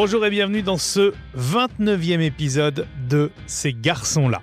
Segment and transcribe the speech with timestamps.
[0.00, 4.42] Bonjour et bienvenue dans ce 29e épisode de Ces garçons-là.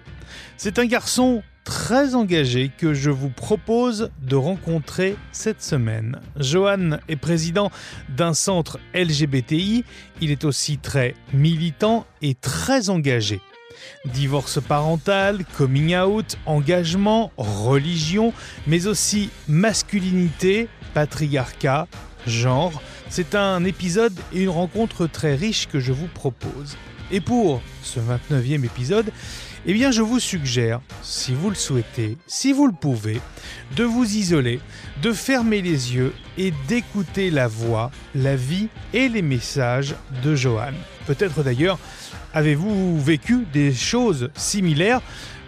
[0.57, 6.19] C'est un garçon très engagé que je vous propose de rencontrer cette semaine.
[6.37, 7.71] Johan est président
[8.09, 9.85] d'un centre LGBTI,
[10.19, 13.39] il est aussi très militant et très engagé.
[14.03, 18.33] Divorce parental, coming out, engagement, religion,
[18.67, 21.87] mais aussi masculinité, patriarcat,
[22.27, 22.81] genre.
[23.09, 26.75] C'est un épisode et une rencontre très riche que je vous propose.
[27.11, 29.11] Et pour ce 29e épisode,
[29.67, 33.21] eh bien je vous suggère, si vous le souhaitez, si vous le pouvez,
[33.75, 34.59] de vous isoler,
[35.01, 40.73] de fermer les yeux et d'écouter la voix, la vie et les messages de Johan.
[41.07, 41.79] Peut-être d'ailleurs
[42.33, 45.01] avez-vous vécu des choses similaires,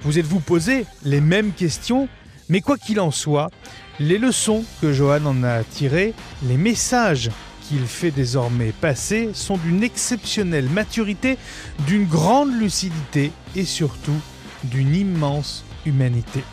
[0.04, 2.08] vous êtes-vous posé les mêmes questions,
[2.50, 3.52] mais quoi qu'il en soit,
[4.00, 7.30] les leçons que Johan en a tirées, les messages
[7.68, 11.38] qu'il fait désormais passer sont d'une exceptionnelle maturité,
[11.86, 14.20] d'une grande lucidité et surtout
[14.64, 16.44] d'une immense humanité.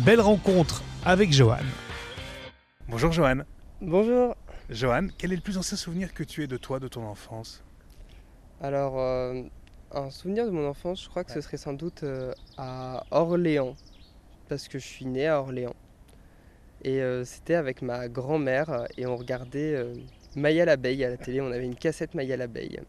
[0.00, 1.58] Belle rencontre avec Johan.
[2.88, 3.42] Bonjour Johan.
[3.80, 4.34] Bonjour.
[4.68, 7.62] Johan, quel est le plus ancien souvenir que tu aies de toi, de ton enfance?
[8.60, 9.42] Alors, euh,
[9.92, 13.76] un souvenir de mon enfance, je crois que ce serait sans doute euh, à Orléans,
[14.48, 15.76] parce que je suis né à Orléans.
[16.82, 19.76] Et euh, c'était avec ma grand-mère et on regardait
[20.36, 21.40] Maya l'abeille à la télé.
[21.40, 22.80] On avait une cassette Maya l'abeille.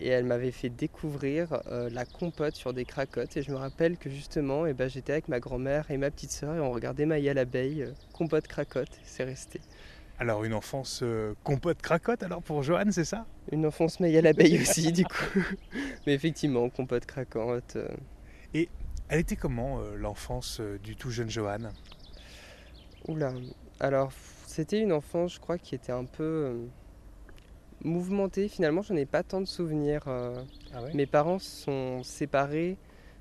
[0.00, 3.36] Et elle m'avait fait découvrir euh, la compote sur des cracottes.
[3.36, 6.32] Et je me rappelle que justement, eh ben, j'étais avec ma grand-mère et ma petite
[6.32, 9.00] sœur et on regardait Maya l'abeille, euh, compote cracotte.
[9.04, 9.60] C'est resté.
[10.18, 13.26] Alors une enfance euh, compote cracotte alors pour Johan, c'est ça?
[13.50, 15.40] Une enfance Maya l'abeille aussi du coup.
[16.06, 17.78] Mais effectivement, compote cracotte.
[18.54, 18.68] Et
[19.08, 21.70] elle était comment l'enfance du tout jeune Johan?
[23.08, 23.32] Oula,
[23.80, 24.12] alors
[24.46, 26.68] c'était une enfance je crois qui était un peu
[27.84, 28.48] mouvementé.
[28.48, 30.02] Finalement, j'en ai pas tant de souvenirs.
[30.06, 30.34] Euh.
[30.74, 32.76] Ah mes parents sont séparés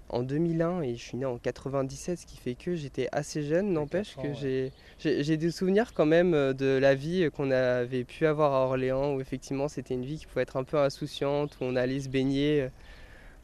[0.10, 3.72] en 2001 et je suis né en 97, ce qui fait que j'étais assez jeune.
[3.72, 8.54] N'empêche que j'ai des souvenirs quand même euh, de la vie qu'on avait pu avoir
[8.54, 11.76] à Orléans, où effectivement c'était une vie qui pouvait être un peu insouciante, où on
[11.76, 12.70] allait se baigner euh,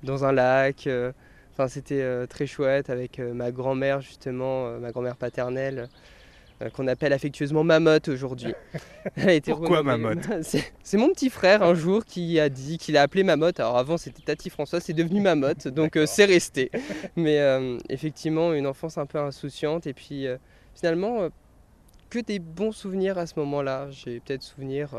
[0.03, 0.89] dans un lac.
[1.53, 5.89] Enfin, c'était très chouette avec ma grand-mère justement, ma grand-mère paternelle.
[6.63, 8.53] Euh, qu'on appelle affectueusement Mamotte aujourd'hui.
[9.45, 13.59] Pourquoi Mamotte C'est mon petit frère un jour qui a dit qu'il a appelé Mamotte.
[13.59, 16.71] Alors avant c'était Tati François, c'est devenu Mamotte, donc euh, c'est resté.
[17.15, 20.25] Mais euh, effectivement une enfance un peu insouciante et puis
[20.73, 21.29] finalement
[22.09, 23.91] que des bons souvenirs à ce moment-là.
[23.91, 24.89] J'ai peut-être souvenir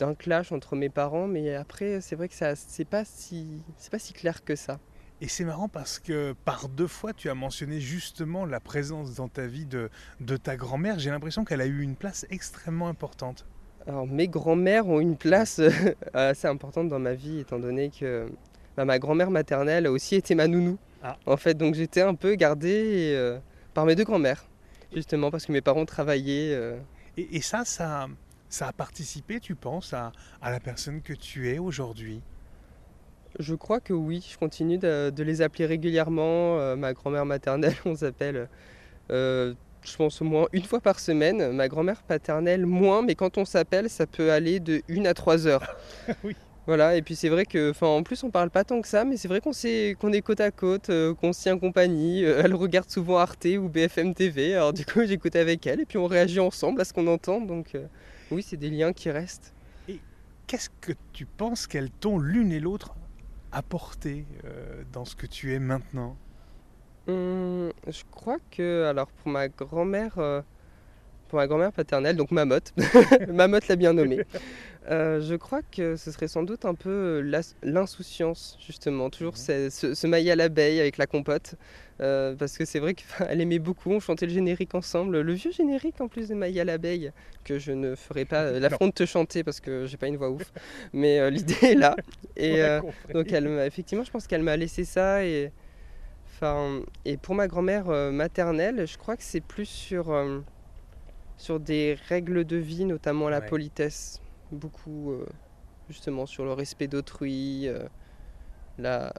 [0.00, 3.92] d'un clash entre mes parents, mais après c'est vrai que ça c'est pas si c'est
[3.92, 4.80] pas si clair que ça.
[5.22, 9.28] Et c'est marrant parce que par deux fois, tu as mentionné justement la présence dans
[9.28, 10.98] ta vie de, de ta grand-mère.
[10.98, 13.44] J'ai l'impression qu'elle a eu une place extrêmement importante.
[13.86, 15.70] Alors mes grands-mères ont une place euh,
[16.14, 18.30] assez importante dans ma vie, étant donné que
[18.76, 20.78] bah, ma grand-mère maternelle a aussi été ma nounou.
[21.02, 21.18] Ah.
[21.26, 23.38] En fait, donc j'étais un peu gardé euh,
[23.74, 24.46] par mes deux grands-mères,
[24.94, 26.54] justement parce que mes parents travaillaient.
[26.54, 26.78] Euh.
[27.16, 28.06] Et, et, ça, ça,
[28.48, 32.22] ça a participé, tu penses, à, à la personne que tu es aujourd'hui?
[33.38, 36.58] Je crois que oui, je continue de, les appeler régulièrement.
[36.58, 38.48] Euh, ma grand-mère maternelle, on s'appelle,
[39.10, 41.52] euh, je pense au moins une fois par semaine.
[41.52, 45.46] Ma grand-mère paternelle, moins, mais quand on s'appelle, ça peut aller de une à trois
[45.46, 45.76] heures.
[46.24, 46.34] oui.
[46.66, 49.04] Voilà, et puis c'est vrai que, enfin, en plus, on parle pas tant que ça,
[49.04, 49.50] mais c'est vrai qu'on
[49.98, 52.22] qu'on est côte à côte, euh, qu'on se tient compagnie.
[52.22, 55.98] elle regarde souvent Arte ou BFM TV, alors du coup, j'écoute avec elle, et puis
[55.98, 57.40] on réagit ensemble à ce qu'on entend.
[57.40, 57.76] Donc,
[58.30, 59.52] oui, c'est des liens qui restent.
[59.88, 59.98] Et
[60.46, 62.94] qu'est-ce que tu penses qu'elles t'ont l'une et l'autre
[63.52, 66.16] apporter euh, dans ce que tu es maintenant
[67.08, 70.42] hum, Je crois que, alors pour ma grand-mère, euh,
[71.28, 72.72] pour ma grand-mère paternelle, donc Mamotte,
[73.28, 74.20] Mamotte l'a bien nommée,
[74.90, 77.22] euh, je crois que ce serait sans doute un peu
[77.62, 79.70] l'insouciance, justement, toujours mhm.
[79.70, 81.54] ce, ce, à l'abeille avec la compote.
[82.00, 85.52] Euh, parce que c'est vrai qu'elle aimait beaucoup, on chantait le générique ensemble, le vieux
[85.52, 87.12] générique en plus de Maïa l'abeille,
[87.44, 90.16] que je ne ferai pas euh, l'affront de te chanter parce que j'ai pas une
[90.16, 90.50] voix ouf,
[90.94, 91.94] mais euh, l'idée est là.
[92.36, 92.62] Et
[93.12, 95.52] donc elle, effectivement, je pense qu'elle m'a laissé ça et,
[96.26, 100.16] enfin, et pour ma grand-mère maternelle, je crois que c'est plus sur,
[101.36, 104.22] sur des règles de vie, notamment la politesse,
[104.52, 105.14] beaucoup
[105.88, 107.68] justement sur le respect d'autrui,
[108.78, 109.12] la,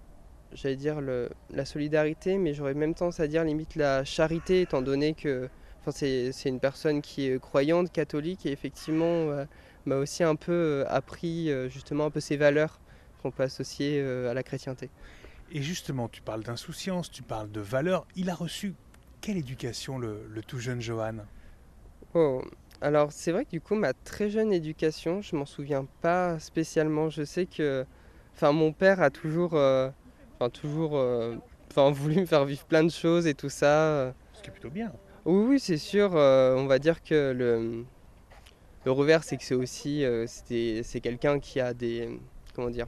[0.54, 4.82] j'allais dire, le, la solidarité, mais j'aurais même tendance à dire limite la charité, étant
[4.82, 5.50] donné que
[5.82, 9.46] enfin, c'est, une personne qui est croyante, catholique, et effectivement euh,
[9.86, 12.80] m'a aussi un peu euh, appris euh, justement un peu ces valeurs
[13.22, 14.90] qu'on peut associer à la chrétienté.
[15.52, 18.08] Et justement, tu parles d'insouciance, tu parles de valeurs.
[18.16, 18.74] Il a reçu
[19.20, 21.18] quelle éducation le, le tout jeune Johan?
[22.16, 22.42] Oh,
[22.82, 27.10] Alors c'est vrai que du coup ma très jeune éducation, je m'en souviens pas spécialement.
[27.10, 27.86] Je sais que,
[28.34, 29.90] enfin mon père a toujours, euh,
[30.40, 31.36] enfin toujours, euh,
[31.70, 34.14] enfin voulu me faire vivre plein de choses et tout ça.
[34.34, 34.92] Ce qui est plutôt bien.
[35.26, 36.16] Oui oui c'est sûr.
[36.16, 37.86] euh, on va dire que le
[38.84, 42.10] le revers c'est que c'est aussi, c'est quelqu'un qui a des,
[42.56, 42.88] comment dire,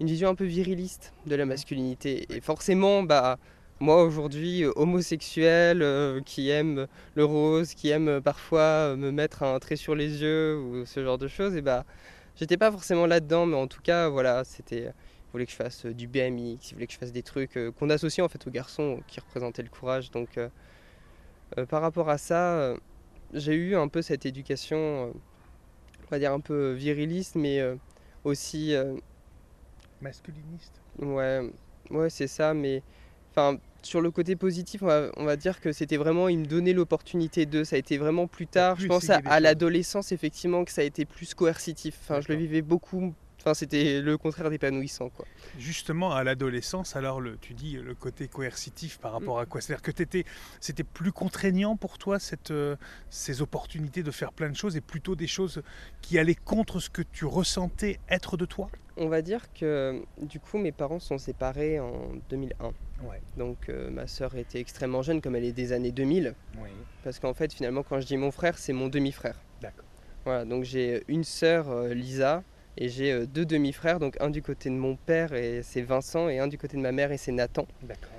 [0.00, 2.26] une vision un peu viriliste de la masculinité.
[2.28, 3.38] Et forcément bah
[3.80, 9.42] moi aujourd'hui euh, homosexuel euh, qui aime le rose, qui aime euh, parfois me mettre
[9.42, 11.84] un trait sur les yeux ou ce genre de choses, et bah
[12.36, 14.92] j'étais pas forcément là-dedans, mais en tout cas voilà, c'était
[15.30, 17.72] il voulait que je fasse du BMX, il voulait que je fasse des trucs euh,
[17.72, 20.10] qu'on associe en fait aux garçons qui représentaient le courage.
[20.10, 20.48] Donc euh,
[21.68, 22.74] par rapport à ça,
[23.34, 25.12] j'ai eu un peu cette éducation,
[26.04, 27.60] on va dire un peu viriliste, mais
[28.22, 28.72] aussi
[30.00, 30.80] Masculiniste.
[30.98, 31.50] Ouais,
[31.90, 32.82] ouais, c'est ça, mais
[33.30, 36.46] enfin, sur le côté positif, on va, on va dire que c'était vraiment, il me
[36.46, 40.64] donnait l'opportunité de, ça a été vraiment plus tard, je pense à, à l'adolescence, effectivement,
[40.64, 41.96] que ça a été plus coercitif.
[42.02, 45.24] Enfin, je le vivais beaucoup, enfin, c'était le contraire d'épanouissant, quoi.
[45.58, 49.60] Justement, à l'adolescence, alors le, tu dis le côté coercitif par rapport à quoi?
[49.60, 50.24] C'est-à-dire que t'étais-
[50.60, 52.76] c'était plus contraignant pour toi cette, euh,
[53.08, 55.62] ces opportunités de faire plein de choses et plutôt des choses
[56.02, 58.70] qui allaient contre ce que tu ressentais être de toi?
[58.96, 62.72] On va dire que, du coup, mes parents sont séparés en 2001.
[63.02, 63.22] Ouais.
[63.38, 66.68] Donc, euh, ma sœur était extrêmement jeune, comme elle est des années 2000, Oui.
[67.02, 69.36] parce qu'en fait, finalement, quand je dis mon frère, c'est mon demi-frère.
[69.62, 69.86] D'accord.
[70.26, 72.42] Voilà, donc j'ai une sœur, euh, Lisa,
[72.80, 76.28] et j'ai euh, deux demi-frères, donc un du côté de mon père et c'est Vincent,
[76.28, 77.66] et un du côté de ma mère et c'est Nathan.
[77.82, 78.10] D'accord.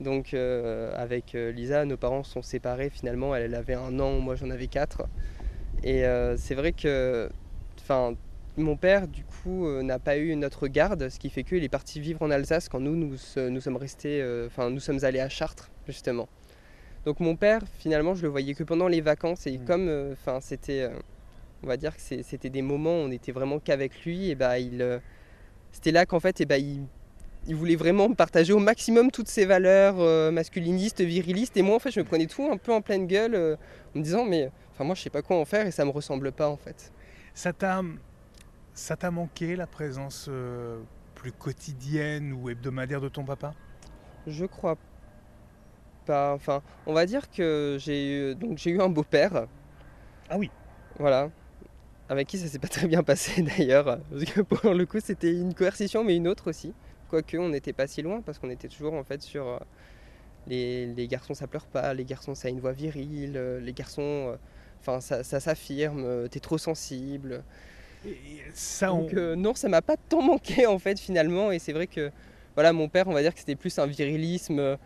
[0.00, 4.18] Donc euh, avec euh, Lisa, nos parents sont séparés finalement, elle, elle avait un an,
[4.18, 5.06] moi j'en avais quatre.
[5.84, 7.30] Et euh, c'est vrai que
[7.80, 8.14] enfin,
[8.56, 11.68] mon père du coup euh, n'a pas eu notre garde, ce qui fait qu'il est
[11.68, 15.70] parti vivre en Alsace quand nous, nous, sommes restés, enfin nous sommes allés à Chartres
[15.86, 16.28] justement.
[17.04, 19.64] Donc mon père finalement je le voyais que pendant les vacances et Mm.
[19.64, 20.88] comme enfin c'était
[21.66, 24.60] on va dire que c'était des moments où on était vraiment qu'avec lui et bah
[24.60, 25.00] il euh,
[25.72, 26.86] c'était là qu'en fait et bah il
[27.48, 31.76] il voulait vraiment me partager au maximum toutes ses valeurs euh, masculinistes, virilistes et moi
[31.76, 33.56] en fait je me prenais tout un peu en pleine gueule euh,
[33.94, 35.90] en me disant mais enfin moi je sais pas quoi en faire et ça me
[35.90, 36.92] ressemble pas en fait.
[37.34, 37.82] Ça t'a,
[38.74, 40.78] ça t'a manqué la présence euh,
[41.16, 43.54] plus quotidienne ou hebdomadaire de ton papa?
[44.28, 44.76] Je crois
[46.04, 49.46] pas enfin on va dire que j'ai eu donc j'ai eu un beau-père
[50.30, 50.50] Ah oui.
[50.98, 51.28] Voilà.
[52.08, 53.98] Avec qui ça s'est pas très bien passé d'ailleurs.
[54.10, 56.72] Parce que pour le coup, c'était une coercition, mais une autre aussi.
[57.08, 59.58] Quoique, on n'était pas si loin, parce qu'on était toujours en fait sur euh,
[60.46, 63.72] les, les garçons ça pleure pas, les garçons ça a une voix virile, euh, les
[63.72, 64.36] garçons, euh,
[64.80, 67.44] enfin ça, ça s'affirme, t'es trop sensible.
[68.06, 68.12] Et-
[68.54, 71.52] ça, on- Donc euh, non, ça m'a pas tant manqué en fait finalement.
[71.52, 72.10] Et c'est vrai que
[72.54, 74.76] voilà, mon père, on va dire que c'était plus un virilisme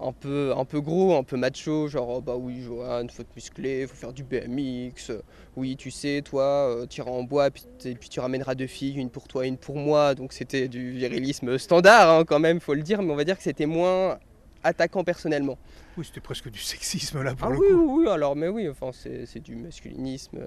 [0.00, 3.32] un peu, un peu gros, un peu macho, genre oh, bah oui, Johan, faut te
[3.34, 5.10] muscler, faut faire du BMX.
[5.10, 5.22] euh,
[5.56, 7.64] oui, tu sais, toi, euh, tu iras en bois, puis,
[7.98, 10.14] puis tu ramèneras deux filles, une pour toi, une pour moi.
[10.14, 13.02] Donc c'était du virilisme standard hein, quand même, faut le dire.
[13.02, 14.18] Mais on va dire que c'était moins
[14.62, 15.58] attaquant personnellement.
[15.96, 17.98] oui, c'était presque du sexisme là pour Ah le oui, coup.
[17.98, 20.46] oui, oui, alors mais oui, enfin c'est du masculinisme.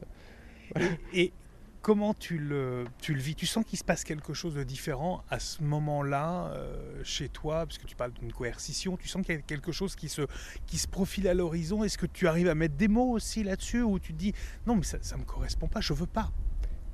[1.13, 1.33] Et
[1.81, 3.35] comment tu le, vis?
[3.35, 7.65] Tu sens qu'il se passe quelque chose de différent à ce moment-là euh, chez toi?
[7.65, 10.21] Parce que tu parles d'une coercition, tu sens qu'il y a quelque chose qui se,
[10.67, 11.83] qui se profile à l'horizon?
[11.83, 13.81] Est-ce que tu arrives à mettre des mots aussi là-dessus?
[13.81, 14.33] Ou tu te dis
[14.65, 16.31] non, mais ça ne me correspond pas, je veux pas?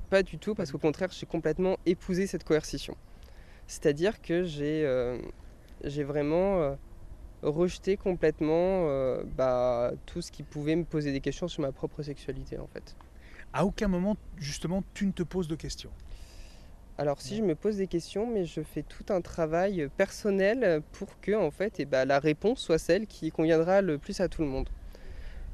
[0.10, 2.96] Pas du tout, parce qu'au contraire, j'ai complètement épousé cette coercition.
[3.68, 5.18] C'est-à-dire que j'ai euh,
[5.84, 6.76] vraiment euh,
[7.42, 8.88] rejeté complètement
[9.36, 12.96] bah, tout ce qui pouvait me poser des questions sur ma propre sexualité en fait.
[13.58, 15.90] À aucun moment, justement, tu ne te poses de questions.
[17.00, 21.20] Alors si je me pose des questions, mais je fais tout un travail personnel pour
[21.22, 24.44] que en fait, eh bah, la réponse soit celle qui conviendra le plus à tout
[24.44, 24.70] le monde.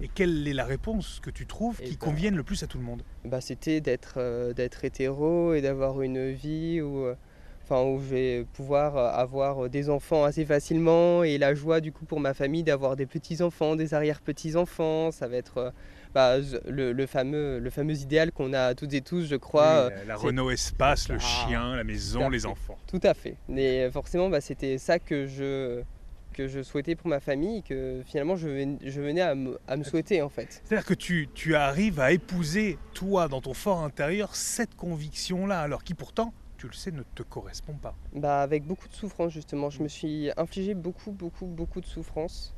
[0.01, 2.67] Et quelle est la réponse que tu trouves Eh qui ben, convienne le plus à
[2.67, 3.03] tout le monde?
[3.23, 7.15] bah, c'était d'être euh, d'être hétéro et d'avoir une vie où, euh,
[7.63, 12.03] enfin, où je vais pouvoir avoir des enfants assez facilement et la joie du coup
[12.03, 15.11] pour ma famille d'avoir des petits-enfants, des arrière-petits-enfants.
[15.11, 15.71] Ça va être euh,
[16.13, 19.87] bah, le, le fameux, le fameux idéal qu'on a toutes et tous, je crois.
[19.87, 22.45] Oui, euh, la Renault Espace, le Ah, chien, la maison, les fait.
[22.47, 22.77] enfants.
[22.87, 23.35] Tout à fait.
[23.49, 25.81] Mais forcément, bah, c'était ça que je,
[26.33, 29.59] que je souhaitais pour ma famille et que finalement je, ven- je venais à me,
[29.67, 30.61] à me souhaiter en fait.
[30.65, 35.83] C'est-à-dire que tu, tu arrives à épouser, toi, dans ton fort intérieur, cette conviction-là, alors
[35.83, 37.95] qui pourtant, tu le sais, ne te correspond pas.
[38.15, 39.69] Bah, avec beaucoup de souffrance justement.
[39.69, 42.53] Je me suis infligé beaucoup, beaucoup, beaucoup de souffrance.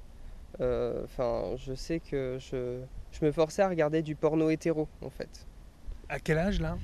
[0.61, 2.79] Euh, Enfin, je sais que je,
[3.19, 5.47] je me forçais à regarder du porno hétéro en fait.
[6.09, 6.77] À quel âge, là?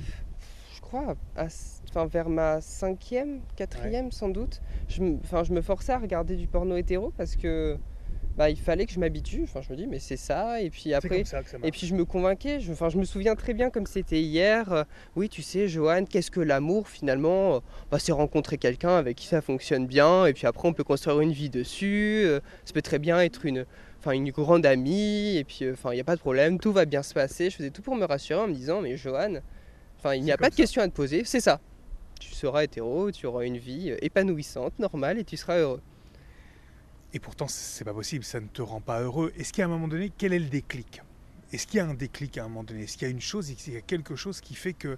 [0.76, 1.46] Je crois, à
[1.90, 6.48] enfin, vers ma cinquième, quatrième sans doute, je enfin, je me forçais à regarder du
[6.48, 7.78] porno hétéro parce que
[8.38, 9.42] bah, il fallait que je m'habitue.
[9.44, 10.62] Enfin, je me dis, mais c'est ça.
[10.62, 11.24] Et puis après,
[11.64, 12.62] et puis je me convainquais.
[12.62, 14.72] Je, enfin, je me souviens très bien comme c'était hier.
[14.72, 14.84] euh,
[15.18, 17.62] oui, tu sais, Johan, qu'est-ce que l'amour finalement?
[17.92, 20.26] Bah, C'est rencontrer quelqu'un avec qui ça fonctionne bien.
[20.26, 22.24] Et puis après, on peut construire une vie dessus.
[22.26, 23.66] euh, ça peut très bien être une,
[24.02, 25.38] enfin, une grande amie.
[25.38, 26.60] Et puis, euh, enfin, il n'y a pas de problème.
[26.60, 27.50] Tout va bien se passer.
[27.50, 29.36] Je faisais tout pour me rassurer en me disant, mais Johan,
[29.98, 30.58] enfin, il n'y a pas de ça.
[30.58, 31.24] question à te poser.
[31.24, 31.62] C'est ça.
[32.20, 35.82] Tu seras hétéro, tu auras une vie euh, épanouissante, normale, et tu seras heureux.
[37.14, 39.34] Et pourtant, c'est pas possible, ça ne te rend pas heureux.
[39.38, 41.02] Est-ce qu'à un moment donné, quel est le déclic?
[41.52, 42.84] Est-ce qu'il y a un déclic à un moment donné?
[42.84, 44.98] Est-ce qu'il y a une chose, est-ce qu'il y a quelque chose qui fait que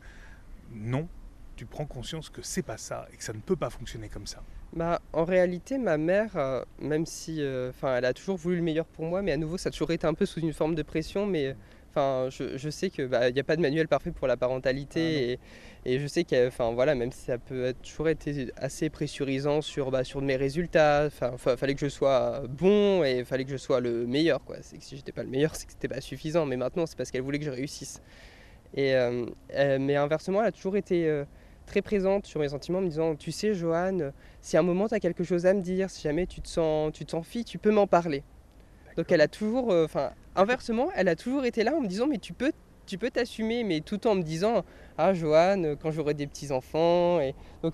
[0.72, 1.07] non,
[1.55, 4.27] tu prends conscience que c'est pas ça et que ça ne peut pas fonctionner comme
[4.27, 4.43] ça?
[4.75, 8.85] Bah, en réalité, ma mère, euh, même si, euh, elle a toujours voulu le meilleur
[8.85, 10.81] pour moi, mais à nouveau, ça a toujours été un peu sous une forme de
[10.81, 11.27] pression.
[11.27, 11.55] Mais,
[11.91, 14.35] enfin, je, je sais que bah, il n'y a pas de manuel parfait pour la
[14.35, 15.39] parentalité, et,
[15.85, 19.61] et je sais que, enfin, voilà, même si ça peut être toujours été assez pressurisant
[19.61, 23.51] sur, bah, sur mes résultats, enfin, fa- fallait que je sois bon et fallait que
[23.51, 24.55] je sois le meilleur, quoi.
[24.61, 26.47] C'est que si j'étais pas le meilleur, c'est que c'était pas suffisant.
[26.47, 28.01] Mais maintenant, c'est parce qu'elle voulait que je réussisse.
[28.75, 29.25] Et, euh,
[29.79, 31.23] mais inversement, elle a toujours été
[31.65, 34.12] très présente sur mes sentiments, en me disant, tu sais, Johan
[34.43, 36.50] si à un moment tu as quelque chose à me dire, si jamais tu te
[36.50, 38.24] sens, tu t'en fies, tu peux m'en parler.
[38.98, 42.05] Donc elle a toujours, euh, enfin inversement, elle a toujours été là en me disant
[42.08, 42.51] mais tu peux,
[42.86, 44.63] tu peux t'assumer, mais tout en me disant
[44.98, 47.74] ah Joanne, euh, quand j'aurai des petits enfants et donc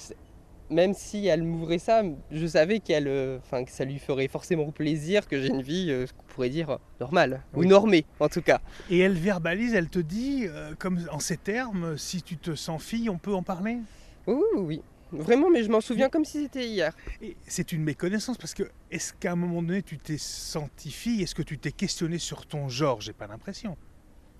[0.70, 4.72] même si elle m'ouvrait ça, je savais qu'elle, euh, enfin que ça lui ferait forcément
[4.72, 6.06] plaisir que j'ai une vie, euh,
[6.40, 7.66] pourrait dire normale Oui.
[7.66, 8.62] ou normée en tout cas.
[8.90, 12.82] Et elle verbalise, elle te dit, euh, comme en ces termes, si tu te sens
[12.82, 13.78] fille, on peut en parler?
[14.26, 14.82] Oui oui oui,
[15.12, 16.96] vraiment, mais je m'en souviens comme si c'était hier.
[17.22, 21.22] Et c'est une méconnaissance parce que est-ce qu'à un moment donné tu t'es senti fille?
[21.24, 23.02] Est-ce que tu t'es questionné sur ton genre?
[23.02, 23.76] J'ai pas l'impression.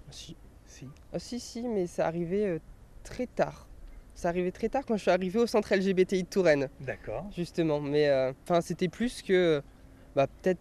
[0.10, 0.38] Si.
[0.66, 0.88] Si.
[1.12, 2.60] Ah, si, si, mais ça arrivait euh,
[3.04, 3.68] très tard.
[4.16, 7.26] Ça arrivait très tard quand je suis arrivé au centre LGBTI de Touraine, D'accord.
[7.36, 7.82] justement.
[7.82, 9.62] Mais euh, enfin, c'était plus que,
[10.16, 10.60] bah, peut-être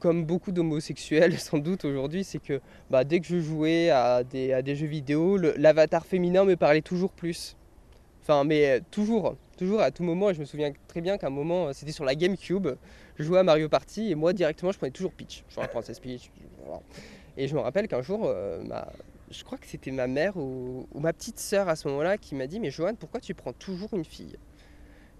[0.00, 4.74] comme beaucoup d'homosexuels sans doute aujourd'hui, c'est que bah, dès que je jouais à des,
[4.74, 7.56] jeux vidéo, l'avatar féminin me parlait toujours plus.
[8.22, 10.30] Enfin, mais euh, toujours, toujours à tout moment.
[10.30, 12.68] Et je me souviens très bien qu'à un moment, euh, c'était sur la GameCube,
[13.16, 15.44] je jouais à Mario Party et moi directement, je prenais toujours Peach.
[15.48, 16.30] Je la princesse Peach.
[17.36, 18.62] Et je me rappelle qu'un jour, euh,
[19.30, 22.46] je crois que c'était ma mère ou, ma petite sœur à ce moment-là qui m'a
[22.46, 24.36] dit Mais Johan, pourquoi tu prends toujours une fille?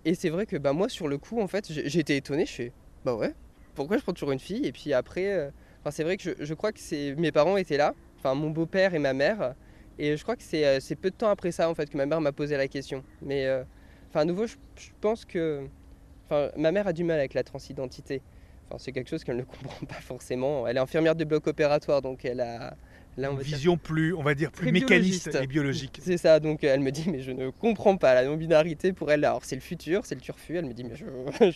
[0.05, 2.47] Et c'est vrai que bah, moi, sur le coup, en fait, été étonné.
[2.47, 2.73] Je fais
[3.05, 3.35] Bah ouais,
[3.75, 5.51] pourquoi je prends toujours une fille Et puis après, euh,
[5.81, 8.99] enfin, c'est vrai que je, crois que mes parents étaient là, enfin mon beau-père et
[8.99, 9.55] ma mère.
[9.99, 11.97] Et je crois que c'est euh, c'est peu de temps après ça en fait que
[11.97, 13.05] ma mère m'a posé la question.
[13.23, 13.63] Mais euh,
[14.09, 14.57] enfin à nouveau, je,
[15.01, 15.67] pense que
[16.57, 18.23] ma mère a du mal avec la transidentité.
[18.79, 20.67] C'est quelque chose qu'elle ne comprend pas forcément.
[20.67, 22.77] Elle est infirmière de bloc opératoire donc elle a
[23.17, 26.01] là on dire vision plus, on va dire, plus mécaniste et biologique.
[26.03, 29.25] c'est ça, donc elle me dit, mais je ne comprends pas la non-binarité pour elle.
[29.25, 30.57] Alors c'est le futur, c'est le turfu.
[30.57, 31.05] Elle me dit, mais je.
[31.41, 31.51] je,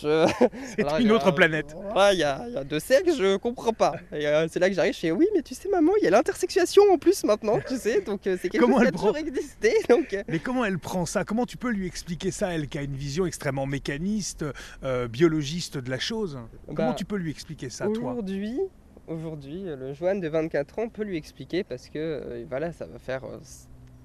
[0.00, 0.32] je...
[0.76, 1.74] C'est une il y a- autre planète.
[1.92, 3.94] Voilà, il y a, il y a deux sexes, je comprends pas.
[4.12, 6.06] Et euh, c'est là que j'arrive, je fais, oui, mais tu sais, maman, il y
[6.06, 8.92] a l'intersexuation en plus maintenant, tu sais, donc euh, c'est quelque Comment chose qui a
[8.92, 9.74] prend toujours existé.
[9.88, 11.24] Donc, euh, Mais comment elle prend ça?
[11.24, 14.44] Comment tu peux lui expliquer ça, elle qui a une vision extrêmement mécaniste,
[14.84, 16.38] euh, biologiste de la chose?
[16.66, 18.12] Comment bah, tu peux lui expliquer ça, toi?
[18.12, 18.58] Aujourd'hui,
[19.10, 22.86] aujourd'hui, euh, le Joanne de 24 ans peut lui expliquer parce que euh, voilà, ça
[22.86, 23.22] va faire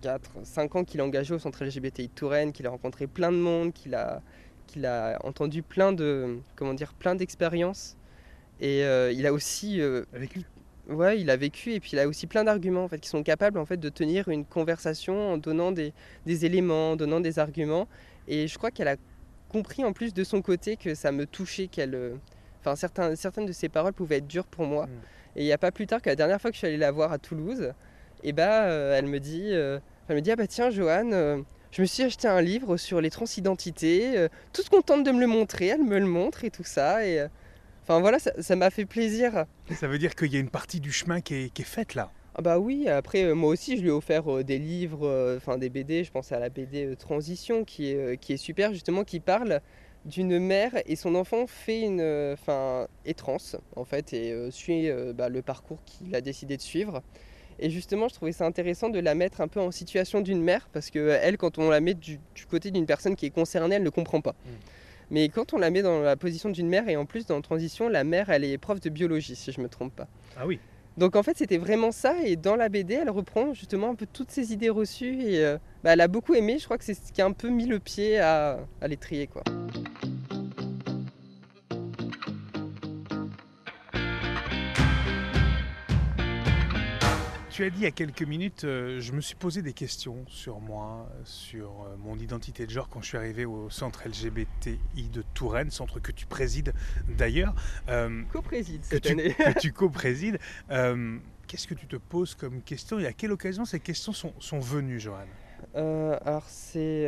[0.02, 3.32] 4, 5 ans qu'il est engagé au centre LGBTI de Touraine, qu'il a rencontré plein
[3.32, 4.22] de monde, qu'il a,
[4.68, 7.98] qu'il a entendu plein de, comment dire, plein d'expériences.
[8.60, 10.46] Et euh, il a aussi, euh, lui
[10.90, 13.24] ouais, il a vécu et puis il a aussi plein d'arguments en fait qui sont
[13.24, 15.94] capables en fait de tenir une conversation en donnant des,
[16.26, 17.88] des éléments, en donnant des arguments.
[18.28, 18.96] Et je crois qu'elle a
[19.50, 22.16] compris en plus de son côté que ça me touchait, qu'elle, euh,
[22.66, 24.88] enfin certains, certaines de ses paroles pouvaient être dures pour moi.
[24.88, 24.90] Mm.
[25.38, 26.78] Et il n'y a pas plus tard que la dernière fois que je suis allé
[26.78, 27.74] la voir à Toulouse,
[28.24, 31.42] et bah euh, elle me dit, euh, elle me dit ah bah tiens Johan, euh,
[31.72, 35.28] je me suis acheté un livre sur les transidentités, euh, toute contente de me le
[35.28, 37.26] montrer, elle me le montre et tout ça et
[37.88, 39.46] Enfin voilà, ça m'a fait plaisir.
[39.72, 41.94] Ça veut dire qu'il y a une partie du chemin qui est, qui est faite
[41.94, 42.12] là.
[42.34, 46.04] Ah bah oui, après moi aussi je lui ai offert des livres, enfin des BD,
[46.04, 49.62] je pense à la BD Transition qui est, qui est super justement, qui parle
[50.06, 53.38] d'une mère et son enfant fait une, euh, enfin est trans
[53.76, 57.02] en fait et euh, suit euh, bah, le parcours qu'il a décidé de suivre.
[57.58, 60.70] Et justement je trouvais ça intéressant de la mettre un peu en situation d'une mère
[60.74, 63.76] parce que elle quand on la met du, du côté d'une personne qui est concernée
[63.76, 64.36] elle ne comprend pas.
[64.46, 64.50] Mm.
[65.12, 67.90] Mais quand on la met dans la position d'une mère et en plus dans Transition
[67.90, 70.08] la mère elle est prof de biologie si je me trompe pas.
[70.38, 70.60] Ah oui.
[70.98, 72.16] Donc en fait c'était vraiment ça.
[72.24, 75.22] Et dans la BD elle reprend justement un peu toutes ces idées reçues.
[75.22, 77.34] Et euh, bah, elle a beaucoup aimé, je crois que c'est ce qui a un
[77.34, 79.44] peu mis le pied à, à l'étrier quoi.
[87.56, 90.26] Tu as dit il y a quelques minutes, euh, je me suis posé des questions
[90.28, 95.08] sur moi, sur euh, mon identité de genre quand je suis arrivé au centre LGBTI
[95.08, 96.74] de Touraine, centre que tu présides
[97.08, 97.56] d'ailleurs.
[97.88, 99.34] Euh, Co-préside cette que tu, année.
[99.34, 100.38] que tu co-présides.
[100.68, 104.60] Qu'est-ce que tu te poses comme question et à quelle occasion ces questions sont, sont
[104.60, 105.24] venues, Johan?
[105.76, 107.08] Alors c'est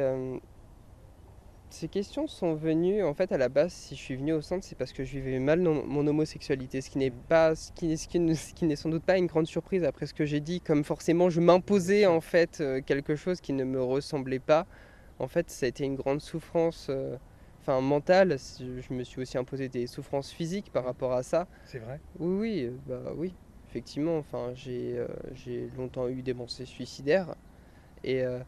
[1.70, 4.66] ces questions sont venues en fait à la base si je suis venu au centre
[4.66, 7.98] c'est parce que je vivais mal non- mon homosexualité ce qui n'est pas ce qui,
[7.98, 10.40] ce qui ce qui n'est sans doute pas une grande surprise après ce que j'ai
[10.40, 14.66] dit comme forcément je m'imposais en fait euh, quelque chose qui ne me ressemblait pas.
[15.20, 17.18] En fait ça a été une grande souffrance euh,
[17.62, 18.38] enfin mentale.
[18.60, 21.48] Je me suis aussi imposé des souffrances physiques par rapport à ça.
[21.66, 22.00] C'est vrai.
[22.20, 23.34] Oui, oui, euh, bah oui,
[23.70, 24.18] effectivement.
[24.18, 27.36] Enfin, j'ai euh, j'ai longtemps eu des pensées suicidaires.
[28.04, 28.40] Et euh,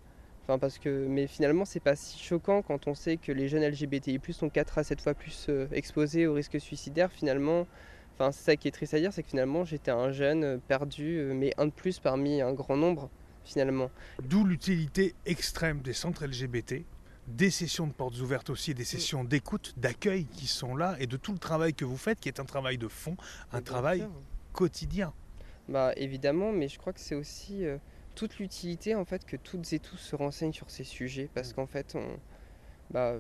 [0.50, 3.64] enfin, parce que, mais finalement, c'est pas si choquant quand on sait que les jeunes
[3.64, 7.12] LGBTI+ sont 4 à 7 fois plus euh, exposés au risque suicidaire.
[7.12, 7.68] Finalement,
[8.16, 10.58] enfin, c'est ça qui est triste à dire, c'est que finalement, j'étais un jeune euh,
[10.58, 13.12] perdu, euh, mais un de plus parmi un grand nombre,
[13.46, 13.92] finalement.
[14.24, 16.84] D'où l'utilité extrême des centres LGBT,
[17.28, 21.16] des sessions de portes ouvertes aussi, des sessions d'écoute, d'accueil qui sont là, et de
[21.16, 23.16] tout le travail que vous faites, qui est un travail de fond,
[23.52, 24.10] un travail sûr.
[24.54, 25.14] quotidien.
[25.68, 27.78] Bah évidemment, mais je crois que c'est aussi euh,
[28.20, 31.68] toute l'utilité en fait que toutes et tous se renseignent sur ces sujets parce qu'en
[31.68, 32.06] fait, on,
[32.92, 33.16] bah,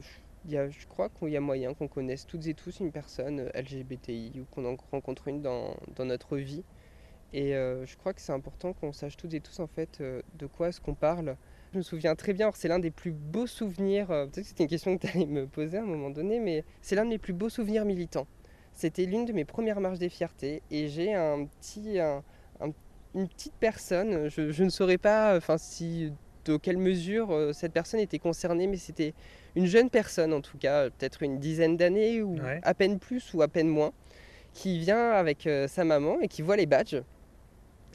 [0.45, 3.39] y a, je crois qu'il y a moyen qu'on connaisse toutes et tous une personne
[3.41, 6.63] euh, LGBTI ou qu'on en rencontre une dans, dans notre vie.
[7.31, 10.21] Et euh, je crois que c'est important qu'on sache toutes et tous en fait euh,
[10.33, 11.37] de quoi est-ce qu'on parle.
[11.71, 14.69] Je me souviens très bien, c'est l'un des plus beaux souvenirs, peut-être que c'était une
[14.69, 17.19] question que tu allais me poser à un moment donné, mais c'est l'un de mes
[17.19, 18.27] plus beaux souvenirs militants.
[18.73, 22.23] C'était l'une de mes premières marches des fiertés et j'ai un petit, un-
[23.15, 26.11] une petite personne, je, je ne saurais pas enfin, si,
[26.45, 29.13] de quelle mesure euh, cette personne était concernée, mais c'était
[29.55, 32.59] une jeune personne en tout cas, peut-être une dizaine d'années ou Ouais.
[32.63, 33.91] à peine plus ou à peine moins,
[34.53, 37.01] qui vient avec euh, sa maman et qui voit les badges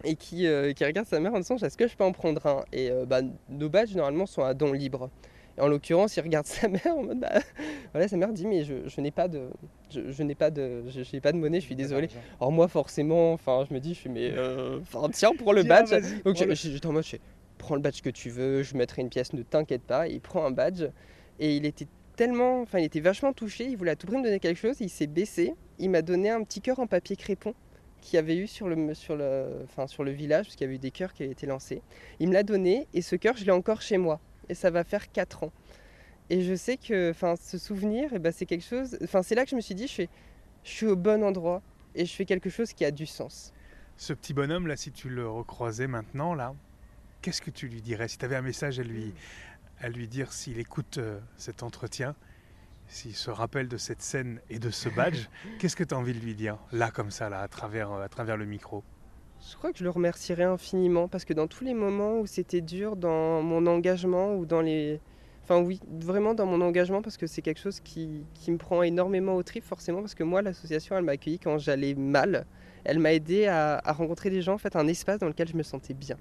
[0.05, 2.45] et qui, euh, qui regarde sa mère en disant est-ce que je peux en prendre
[2.47, 2.65] un?
[2.73, 5.11] Et euh, bah, nos badges normalement sont à don libre.
[5.57, 7.41] Et en l'occurrence, il regarde sa mère en mode bah,
[7.93, 9.49] voilà, sa mère dit mais je, je n'ai pas de
[9.91, 12.09] je, je n'ai pas de je, pas de monnaie, je suis désolé.
[12.41, 15.63] Alors moi forcément, enfin je me dis je fais mais euh, enfin tiens pour le
[15.63, 15.91] badge.
[16.25, 16.55] Donc prends-le.
[16.55, 17.17] je- j'étais en mode je
[17.59, 20.09] prends le badge que tu veux, je mettrai une pièce, ne t'inquiète pas.
[20.09, 20.85] Et il prend un badge
[21.39, 21.87] et il était
[22.17, 24.77] tellement, enfin il était vachement touché, il voulait à tout prix me donner quelque chose,
[24.81, 27.55] il s'est baissé, il m'a donné un petit cœur en papier crépon
[28.01, 30.69] qu'il y avait eu sur le, sur le, enfin, sur le village, parce qu'il y
[30.69, 31.81] avait eu des cœurs qui avaient été lancés.
[32.21, 34.85] Il me l'a donné et ce cœur je l'ai encore chez moi et ça va
[34.85, 35.53] faire 4 ans.
[36.31, 39.51] Et je sais que ce souvenir, eh ben, c'est quelque chose, enfin c'est là que
[39.51, 40.09] je me suis dit je, fais,
[40.63, 41.63] je suis au bon endroit
[41.95, 43.53] et je fais quelque chose qui a du sens.
[43.97, 46.55] Ce petit bonhomme là, si tu le recroisais maintenant là,
[47.21, 48.09] qu'est-ce que tu lui dirais?
[48.09, 49.15] Si tu avais un message à lui,
[49.81, 52.15] à lui dire s'il écoute euh, cet entretien,
[52.89, 55.27] s'il se rappelle de cette scène et de ce badge,
[55.59, 58.03] qu'est-ce que tu as envie de lui dire là comme ça là à travers, euh,
[58.03, 58.83] à travers le micro?
[59.51, 62.63] Je crois que je le remercierai infiniment parce que dans tous les moments où c'était
[62.63, 65.01] dur dans mon engagement ou dans les...
[65.43, 68.83] Enfin oui, vraiment dans mon engagement parce que c'est quelque chose qui, qui me prend
[68.83, 72.47] énormément au trip forcément parce que moi l'association elle m'a accueilli quand j'allais mal.
[72.85, 75.57] Elle m'a aidé à, à rencontrer des gens, en fait un espace dans lequel je
[75.57, 76.17] me sentais bien.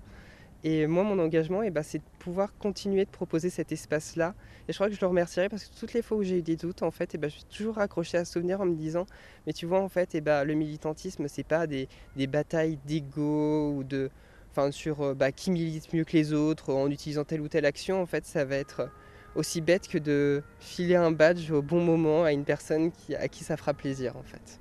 [0.66, 4.34] Et moi mon engagement eh ben, c'est de pouvoir continuer de proposer cet espace-là.
[4.68, 6.42] Et je crois que je le remercierai parce que toutes les fois où j'ai eu
[6.42, 8.76] des doutes en fait eh ben, je suis toujours accroché à ce souvenir en me
[8.76, 9.06] disant
[9.46, 13.74] mais tu vois en fait eh ben, le militantisme c'est pas des des batailles d'ego
[13.76, 14.10] ou de
[14.52, 17.66] enfin sur euh, bah, qui milite mieux que les autres en utilisant telle ou telle
[17.66, 18.90] action en fait ça va être
[19.36, 23.28] aussi bête que de filer un badge au bon moment à une personne qui, à
[23.28, 24.60] qui ça fera plaisir en fait.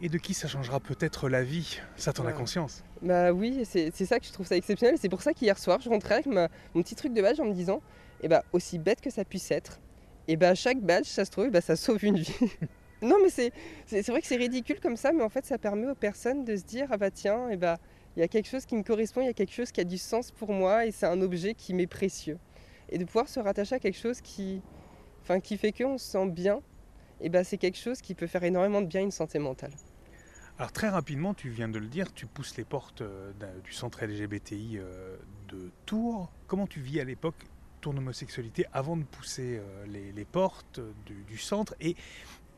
[0.00, 1.78] Et de qui ça changera peut-être la vie?
[1.96, 2.32] Ça, t'en as Ouais.
[2.34, 2.82] conscience?
[3.02, 4.96] Bah oui, c'est ça que je trouve ça exceptionnel.
[4.98, 6.48] C'est pour ça qu'hier soir, je rentrais avec mon
[6.82, 7.82] petit truc de badge en me disant,
[8.22, 9.80] eh bah, aussi bête que ça puisse être,
[10.28, 12.34] et bah, chaque badge, ça se trouve, eh bah, ça sauve une vie.
[13.02, 15.94] non, mais c'est vrai que c'est ridicule comme ça, mais en fait, ça permet aux
[15.94, 17.78] personnes de se dire, ah bah tiens, eh bah,
[18.16, 19.84] il y a quelque chose qui me correspond, il y a quelque chose qui a
[19.84, 22.38] du sens pour moi, et c'est un objet qui m'est précieux.
[22.88, 24.62] Et de pouvoir se rattacher à quelque chose qui
[25.24, 26.60] fait qu'on se sent bien,
[27.20, 29.72] et bah, c'est quelque chose qui peut faire énormément de bien à une santé mentale.
[30.58, 34.02] Alors très rapidement, tu viens de le dire, tu pousses les portes euh, du centre
[34.04, 35.16] LGBTI euh,
[35.48, 36.32] de Tours.
[36.46, 37.44] Comment tu vis à l'époque
[37.82, 41.94] ton homosexualité avant de pousser euh, les, les portes du, du centre Et,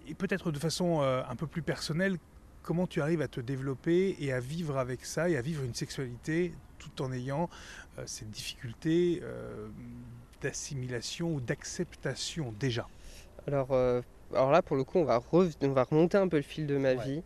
[0.06, 2.16] et peut-être de façon un peu plus personnelle,
[2.62, 5.74] comment tu arrives à te développer et à vivre avec ça et à vivre une
[5.74, 7.50] sexualité tout en ayant
[7.98, 9.68] euh, cette difficulté euh,
[10.40, 12.86] d'assimilation ou d'acceptation déjà?
[13.48, 14.00] Alors, euh,
[14.32, 16.76] alors là, pour le coup, on va, on va remonter un peu le fil de
[16.78, 17.04] ma Ouais.
[17.04, 17.22] vie.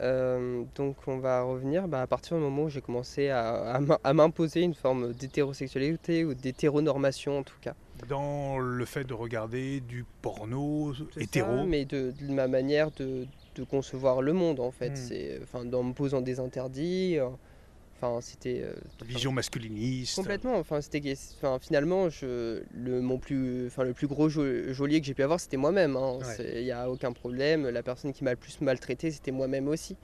[0.00, 3.80] Euh, donc, on va revenir bah, à partir du moment où j'ai commencé à, à
[3.80, 7.74] m'im- à m'imposer une forme d'hétérosexualité ou d'hétéronormation en tout cas.
[8.08, 11.56] dans le fait de regarder du porno hétéro.
[11.58, 14.90] ça, mais de, de ma manière de, de concevoir le monde en fait.
[14.90, 14.96] Hmm.
[14.96, 17.18] C'est, enfin, en me posant des interdits,
[17.98, 18.60] Enfin, c'était.
[18.62, 18.72] euh,
[19.04, 20.16] Vision masculiniste.
[20.16, 20.56] Complètement.
[20.58, 21.14] Enfin, c'était.
[21.38, 25.40] Enfin, finalement, je, le, mon plus, enfin, le plus gros geôlier que j'ai pu avoir,
[25.40, 25.96] c'était moi-même.
[25.96, 26.18] hein.
[26.18, 26.52] Ouais.
[26.60, 27.68] Il n'y a aucun problème.
[27.68, 29.96] La personne qui m'a le plus maltraité, c'était moi-même aussi.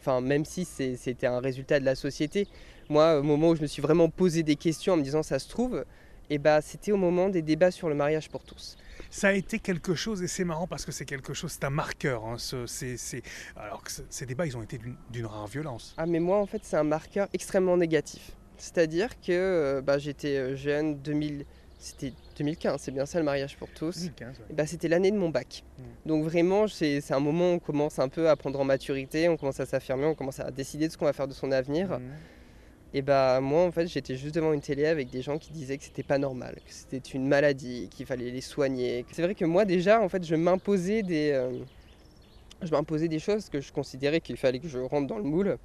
[0.00, 2.48] Enfin, même si c'était un résultat de la société.
[2.88, 5.38] Moi, au moment où je me suis vraiment posé des questions en me disant ça
[5.38, 5.84] se trouve,
[6.30, 8.76] et bah, c'était au moment des débats sur le mariage pour tous.
[9.10, 11.70] Ça a été quelque chose, et c'est marrant parce que c'est quelque chose, c'est un
[11.70, 12.24] marqueur.
[12.24, 12.66] hein, ce-
[13.56, 15.94] Alors que ce- ces débats, ils ont été d'une- rare violence.
[15.98, 18.32] Ah mais moi en fait c'est un marqueur extrêmement négatif.
[18.56, 21.44] C'est-à-dire que euh, bah, j'étais euh, jeune, 2000,
[21.78, 24.06] c'était 2015, c'est bien ça le mariage pour tous.
[24.50, 25.64] Et bah, c'était l'année de mon bac.
[25.78, 25.82] Mm.
[26.08, 29.36] Donc vraiment c'est un moment où on commence un peu à prendre en maturité, on
[29.36, 31.88] commence à s'affirmer, on commence à décider de ce qu'on va faire de son avenir.
[31.98, 32.10] Mhm.
[32.94, 35.78] Et bah moi en fait j'étais juste devant une télé avec des gens qui disaient
[35.78, 39.06] que c'était pas normal, que c'était une maladie, qu'il fallait les soigner.
[39.12, 41.64] C'est vrai que moi déjà en fait je m'imposais des, euh,
[42.62, 45.56] je m'imposais des choses que je considérais qu'il fallait que je rentre dans le moule.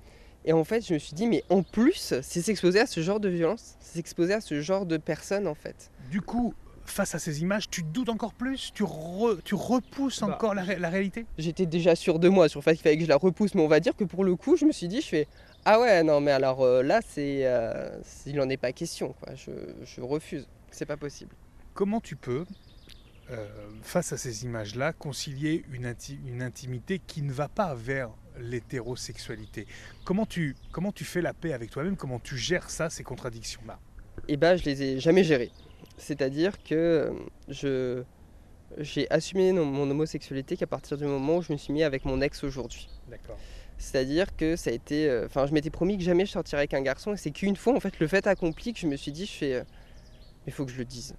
[0.45, 3.19] Et en fait je me suis dit mais en plus c'est s'exposer à ce genre
[3.19, 5.91] de violence, c'est s'exposer à ce genre de personnes en fait.
[6.09, 6.53] Du coup,
[6.85, 8.71] face à ces images, tu doutes encore plus?
[8.73, 11.25] Tu, re- tu repousses Bah, encore la réalité?
[11.37, 13.61] J'étais déjà sûr de moi sur le fait qu'il fallait que je la repousse, mais
[13.61, 15.27] on va dire que pour le coup je me suis dit je fais
[15.69, 19.35] ah ouais non mais alors euh, là c'est euh, il en est pas question quoi,
[19.35, 19.51] je,
[19.83, 21.33] je refuse, c'est pas possible.
[21.73, 22.45] Comment tu peux,
[23.29, 23.47] euh,
[23.83, 29.67] face à ces images-là, concilier une, inti- une intimité qui ne va pas vers l'hétérosexualité?
[30.05, 31.97] Comment tu, comment tu fais la paix avec toi-même?
[31.97, 33.77] Comment tu gères ça, ces contradictions-là?
[34.27, 35.51] Et ben je les ai jamais gérés.
[35.97, 37.11] C'est-à-dire que
[37.47, 38.03] je
[38.77, 42.21] j'ai assumé mon homosexualité qu'à partir du moment où je me suis mis avec mon
[42.21, 42.89] ex aujourd'hui.
[43.07, 43.37] D'accord.
[43.77, 46.73] C'est-à-dire que ça a été, euh, enfin je m'étais promis que jamais je sortirais avec
[46.73, 49.11] un garçon et c'est qu'une fois en fait le fait accompli que je me suis
[49.11, 49.63] dit je fais, euh,
[50.47, 51.15] il faut que je le dise.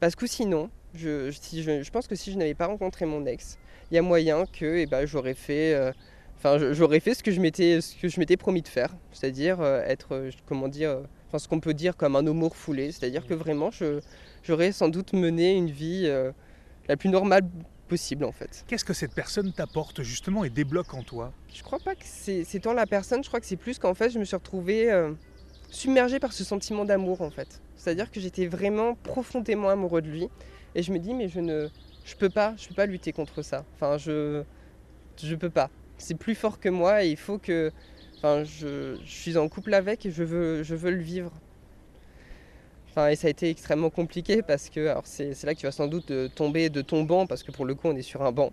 [0.00, 3.26] Parce que sinon, je, si je, je pense que si je n'avais pas rencontré mon
[3.26, 3.58] ex,
[3.90, 5.92] il y a moyen que eh ben, j'aurais fait, euh,
[6.36, 9.62] enfin j'aurais fait ce que je m'étais, ce que je m'étais promis de faire, c'est-à-dire
[9.62, 13.70] être, comment dire, enfin ce qu'on peut dire comme un homo refoulé, c'est-à-dire que vraiment
[13.70, 14.00] je,
[14.42, 16.32] j'aurais sans doute mené une vie euh,
[16.88, 17.42] la plus normale
[17.88, 18.64] possible en fait.
[18.68, 21.32] Qu'est-ce que cette personne t'apporte justement et débloque en toi?
[21.52, 24.10] Je crois pas que c'est tant la personne, je crois que c'est plus qu'en fait
[24.10, 25.12] je me suis retrouvée euh,
[25.70, 27.60] submergée par ce sentiment d'amour en fait.
[27.76, 30.28] C'est-à-dire que j'étais vraiment profondément amoureux de lui
[30.74, 31.68] et je me dis mais je ne
[32.04, 33.64] je peux pas, je peux pas lutter contre ça.
[33.74, 34.44] Enfin je
[35.22, 35.70] je peux pas.
[35.96, 37.72] C'est plus fort que moi et il faut que
[38.18, 41.32] enfin je, je suis en couple avec et je veux je veux le vivre.
[42.98, 45.86] Enfin, et ça a été extrêmement compliqué parce que c'est là que tu vas sans
[45.86, 48.32] doute euh, tomber de ton banc parce que pour le coup on est sur un
[48.32, 48.50] banc.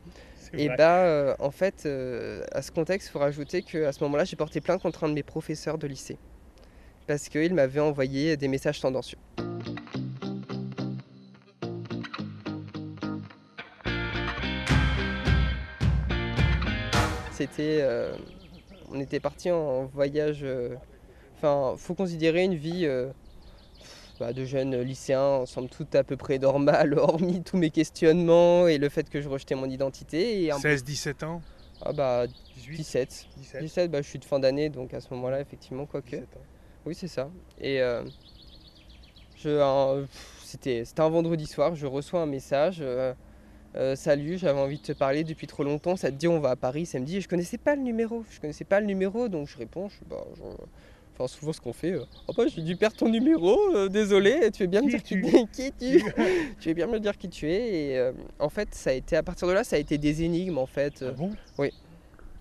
[0.53, 4.23] Et bah, euh, en fait, euh, à ce contexte, il faut rajouter qu'à ce moment-là,
[4.23, 6.19] j'ai porté plainte contre un de mes professeurs de lycée.
[7.07, 9.17] Parce qu'il m'avait envoyé des messages tendancieux.
[17.31, 17.79] C'était.
[17.81, 18.15] euh,
[18.91, 20.45] on était parti en voyage.
[21.35, 22.87] Enfin, faut considérer une vie
[24.19, 28.77] bah, de jeunes lycéens, somme toute à peu près normale, hormis tous mes questionnements et
[28.77, 30.43] le fait que je rejetais mon identité.
[30.43, 31.41] Et un- 16-17 ans
[31.81, 32.25] ah bah
[32.55, 33.27] 18 17.
[33.37, 36.11] 17 17, bah, je suis de fin d'année, donc à ce moment-là, effectivement, quoique.
[36.15, 36.41] 17 ans.
[36.85, 37.29] Oui, c'est ça.
[37.59, 38.03] Et euh,
[40.43, 42.77] c'était, c'était un vendredi soir, je reçois un message.
[42.81, 43.13] euh,
[43.75, 45.97] euh, salut, j'avais envie de te parler depuis trop longtemps.
[45.97, 47.17] Ça te dit on va à Paris samedi?
[47.17, 48.23] Et je connaissais pas le numéro.
[48.31, 49.89] Je connaissais pas le numéro, donc je réponds.
[49.89, 50.41] Je, bah, je-
[51.17, 51.93] Enfin, souvent ce qu'on fait.
[51.93, 53.57] euh, oh bah, j'ai dû perdre ton numéro.
[53.73, 54.51] euh, désolé.
[54.51, 56.03] Tu veux bien me Qui dire qui, qui es-tu
[56.59, 59.15] Tu veux bien me dire qui tu es Et euh, en fait, ça a été
[59.15, 61.05] à partir de là, ça a été des énigmes en fait.
[61.07, 61.31] Ah bon?
[61.57, 61.71] Oui.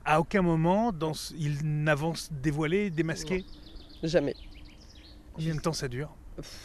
[0.05, 3.45] À aucun moment, dans ce- il n'avance dévoilé, démasqué
[4.03, 4.35] Jamais.
[5.33, 6.15] Combien de temps ça dure?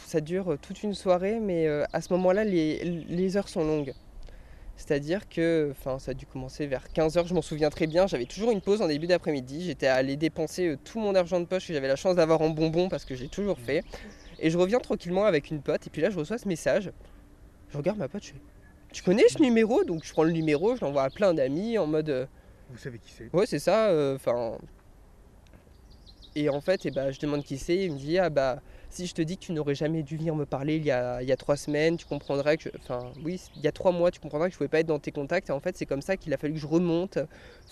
[0.04, 3.94] Ça dure toute une soirée, mais à ce moment-là, les, les heures sont longues.
[4.86, 8.06] C'est-à-dire que enfin, ça a dû commencer vers 15h, je m'en souviens très bien.
[8.06, 9.62] J'avais toujours une pause en début d'après-midi.
[9.66, 12.48] J'étais allé dépenser euh, tout mon argent de poche que j'avais la chance d'avoir en
[12.48, 13.84] bonbons parce que j'ai toujours fait.
[14.38, 15.86] Et je reviens tranquillement avec une pote.
[15.86, 16.90] Et puis là, je reçois ce message.
[17.68, 18.40] Je regarde ma pote, je fais
[18.90, 19.84] Tu connais ce numéro?
[19.84, 22.08] Donc je prends le numéro, je l'envoie à plein d'amis en mode.
[22.08, 22.24] euh,
[22.70, 23.88] Vous savez qui c'est Ouais, c'est ça.
[23.90, 24.56] euh, Enfin.
[26.34, 27.76] et en fait, eh ben, je demande qui c'est.
[27.76, 28.60] Il me dit Ah bah,
[28.90, 31.22] si je te dis que tu n'aurais jamais dû venir me parler il y a,
[31.22, 32.64] il y a trois semaines, tu comprendrais que.
[32.64, 34.86] je- Enfin, oui, il y a trois mois, tu comprendrais que je pouvais pas être
[34.86, 35.48] dans tes contacts.
[35.50, 37.18] Et en fait, c'est comme ça qu'il a fallu que je remonte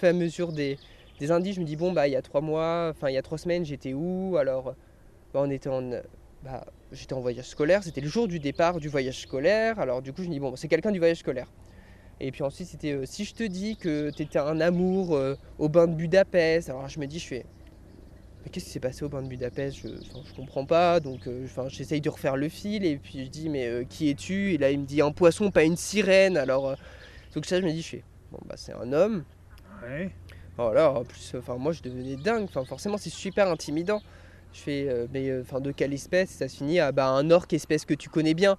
[0.03, 0.81] et à mesure des,
[1.19, 1.57] des indices.
[1.57, 3.39] Je me dis Bon, bah, il y a trois mois, enfin, il y a trois
[3.39, 4.37] semaines, j'étais où?
[4.39, 4.75] Alors,
[5.35, 5.91] bah, on était en.
[6.43, 7.83] Bah, j'étais en voyage scolaire.
[7.85, 9.79] C'était le jour du départ du voyage scolaire.
[9.81, 11.53] Alors, du coup, je me dis Bon, c'est quelqu'un du voyage scolaire.
[12.21, 15.37] Et puis ensuite, c'était euh, si je te dis que tu étais un amour euh,
[15.59, 16.69] au bain de Budapest.
[16.69, 17.47] Alors je me dis, je fais.
[18.45, 19.79] Mais qu'est-ce qui s'est passé au bain de Budapest?
[19.79, 21.01] Je, je comprends pas.
[21.01, 22.85] Donc euh, j'essaye de refaire le fil.
[22.85, 24.55] Et puis je dis, mais euh, qui es-tu?
[24.55, 26.37] Et là, il me dit un poisson, pas une sirène.
[26.37, 26.75] Alors, euh,
[27.35, 28.05] donc ça, je me dis, je fais.
[28.31, 29.25] Bon, bah, c'est un homme.
[29.83, 30.11] Ouais.
[30.57, 32.45] Voilà, en plus, enfin, moi, je devenais dingue.
[32.45, 34.03] Enfin, forcément, c'est super intimidant.
[34.53, 36.31] Je fais, euh, mais euh, enfin, de quelle espèce?
[36.31, 38.59] Ça se finit à bah, un orque, espèce que tu connais bien.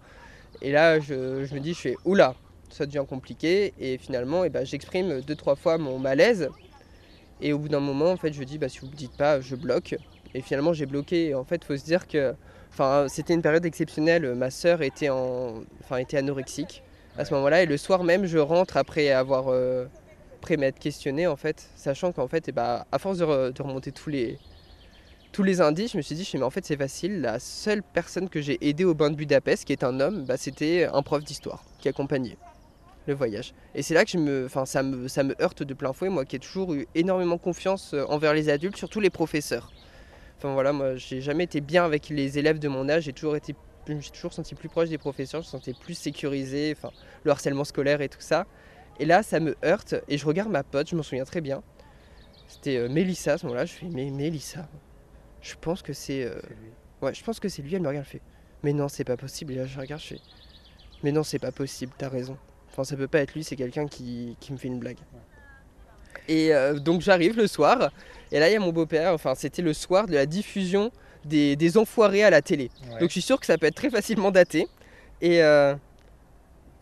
[0.61, 2.35] Et là, je, je me dis, je fais, oula,
[2.69, 3.73] ça devient compliqué.
[3.79, 6.49] Et finalement, eh ben, j'exprime deux, trois fois mon malaise.
[7.41, 9.15] Et au bout d'un moment, en fait, je dis, bah, si vous ne me dites
[9.15, 9.95] pas, je bloque.
[10.34, 11.30] Et finalement, j'ai bloqué.
[11.30, 12.36] Et en fait, il faut se dire que
[12.71, 14.36] enfin, c'était une période exceptionnelle.
[14.36, 16.84] Ma sœur était, en, enfin, était anorexique
[17.17, 17.63] à ce moment-là.
[17.63, 19.86] Et le soir même, je rentre après avoir euh,
[20.39, 23.62] après m'être questionné, en fait, sachant qu'en fait, et bah, à force de, re- de
[23.62, 24.38] remonter tous les,
[25.32, 27.21] tous les indices, je me suis dit, mais en fait, c'est facile.
[27.21, 30.38] La seule personne que j'ai aidée au bain de Budapest, qui est un homme, bah,
[30.38, 32.38] c'était un prof d'histoire qui accompagnait
[33.10, 33.54] le voyage.
[33.76, 36.10] Et c'est là que je me, enfin, ça, me, ça me heurte de plein fouet,
[36.10, 39.72] moi qui ai toujours eu énormément confiance euh, envers les adultes, surtout les professeurs.
[40.38, 43.36] Enfin voilà, moi j'ai jamais été bien avec les élèves de mon âge, j'ai toujours
[43.36, 43.54] été,
[43.88, 46.91] je me suis toujours senti plus proche des professeurs, je me sentais plus sécurisé, enfin
[47.24, 48.45] le harcèlement scolaire et tout ça.
[49.00, 51.62] Et là, ça me heurte et je regarde ma pote, je m'en souviens très bien.
[52.48, 54.69] C'était euh, Mélissa à ce moment-là, je fais mais Mélissa,
[55.41, 56.39] je pense que c'est, euh,
[57.02, 57.76] ouais, je pense que c'est lui.
[57.76, 58.26] Elle me regarde, elle fait
[58.63, 59.54] mais non, c'est pas possible.
[59.54, 60.22] Et là, je regarde, je fais
[61.04, 62.38] mais non, c'est pas possible, t'as raison.
[62.79, 64.99] Enfin, ça peut pas être lui, c'est quelqu'un qui, qui me fait une blague.
[66.29, 67.91] Et euh, donc j'arrive le soir,
[68.31, 70.89] et là il y a mon beau-père, enfin c'était le soir de la diffusion
[71.25, 72.71] des, des enfoirés à la télé.
[72.89, 72.99] Ouais.
[72.99, 74.67] Donc je suis sûr que ça peut être très facilement daté.
[75.19, 75.75] Et euh,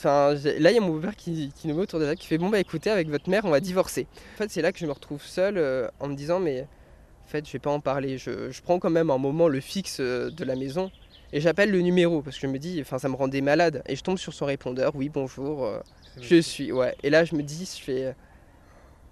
[0.04, 2.38] là il y a mon beau-père qui, qui nous met autour de la qui fait
[2.38, 4.06] bon bah écoutez avec votre mère on va divorcer.
[4.36, 7.28] En fait c'est là que je me retrouve seul euh, en me disant mais en
[7.28, 8.20] fait je vais pas en parler.
[8.20, 10.92] Je, je prends quand même un moment le fixe euh, de la maison
[11.34, 13.96] et j'appelle le numéro parce que je me dis enfin ça me rendait malade et
[13.96, 15.80] je tombe sur son répondeur oui bonjour euh,
[16.22, 18.14] je suis ouais et là je me dis je fais euh,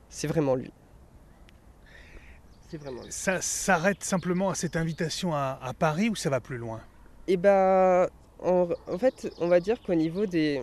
[0.09, 0.71] c'est vraiment lui.
[2.69, 3.11] C'est vraiment lui.
[3.11, 6.81] Ça s'arrête simplement à cette invitation à, à Paris ou ça va plus loin?
[7.27, 10.61] Et bah, en, en fait, on va dire qu'au niveau des,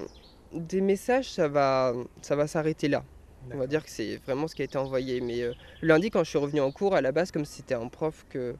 [0.53, 3.05] des messages, ça va, ça va s'arrêter là.
[3.51, 5.21] On va dire que c'est vraiment ce qui a été envoyé.
[5.21, 7.89] Mais euh, lundi, quand je suis revenu en cours, à la base, comme c'était un
[7.89, 8.57] prof que,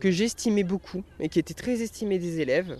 [0.00, 2.78] que j'estimais beaucoup et qui était très estimé des élèves,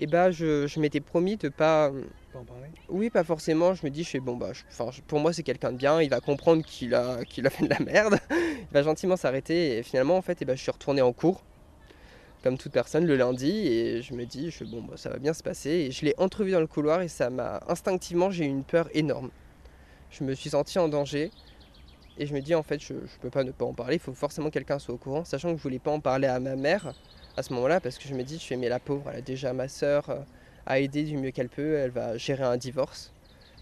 [0.00, 1.90] et bah, je, je m'étais promis de pas.
[2.32, 2.68] Pas en parler?
[2.88, 3.74] Oui, pas forcément.
[3.74, 5.78] Je me dis, je fais bon, bah, je- enfin, je- pour moi, c'est quelqu'un de
[5.78, 6.02] bien.
[6.02, 8.18] Il va comprendre qu'il a, qu'il a fait de la merde.
[8.30, 9.78] il va gentiment s'arrêter.
[9.78, 11.42] Et finalement, en fait, et bah, je suis retourné en cours,
[12.42, 13.66] comme toute personne, le lundi.
[13.66, 15.70] Et je me dis, je fais bon, bah, ça va bien se passer.
[15.70, 17.60] Et je l'ai entrevu dans le couloir et ça m'a.
[17.68, 19.30] Instinctivement, j'ai eu une peur énorme.
[20.10, 21.30] Je me suis senti en danger.
[22.18, 23.96] Et je me dis, en fait, je ne peux pas ne pas en parler.
[23.96, 25.24] Il faut que forcément quelqu'un soit au courant.
[25.24, 26.94] Sachant que je voulais pas en parler à ma mère
[27.36, 27.80] à ce moment-là.
[27.80, 30.24] Parce que je me dis, je fais, mais la pauvre, elle a déjà ma soeur
[30.66, 31.76] à aider du mieux qu'elle peut.
[31.76, 33.12] Elle va gérer un divorce.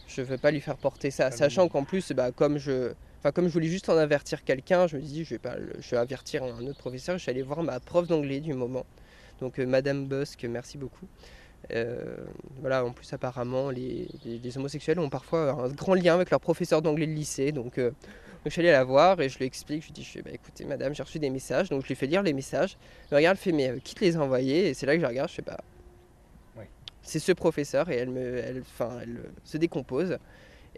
[0.07, 1.31] Je veux pas lui faire porter ça.
[1.37, 2.93] Sachant qu'en plus, bah, comme je.
[3.21, 5.73] Enfin, comme je voulais juste en avertir quelqu'un, je me dis, je vais pas, le-
[5.81, 7.17] je vais avertir un autre professeur.
[7.17, 8.85] Je suis allé voir ma prof d'anglais du moment,
[9.41, 11.07] donc euh, Madame Busk, merci beaucoup.
[11.73, 12.17] Euh,
[12.61, 16.41] voilà, en plus apparemment, les, les- les homosexuels ont parfois un grand lien avec leur
[16.41, 17.93] professeur d'anglais de lycée, donc, euh,
[18.45, 20.23] donc je suis allé la voir et je lui explique, je lui dis, je fais,
[20.23, 22.77] bah, écoutez Madame, j'ai reçu des messages, donc je lui fais lire les messages.
[23.11, 24.69] Elle regarde, elle fait, mais euh, qui te les a envoyés?
[24.69, 25.57] Et c'est là que je regarde, je fais, bah,
[26.55, 26.69] Ouais.
[27.01, 30.19] c'est ce professeur et elle me, elle, elle euh, se décompose.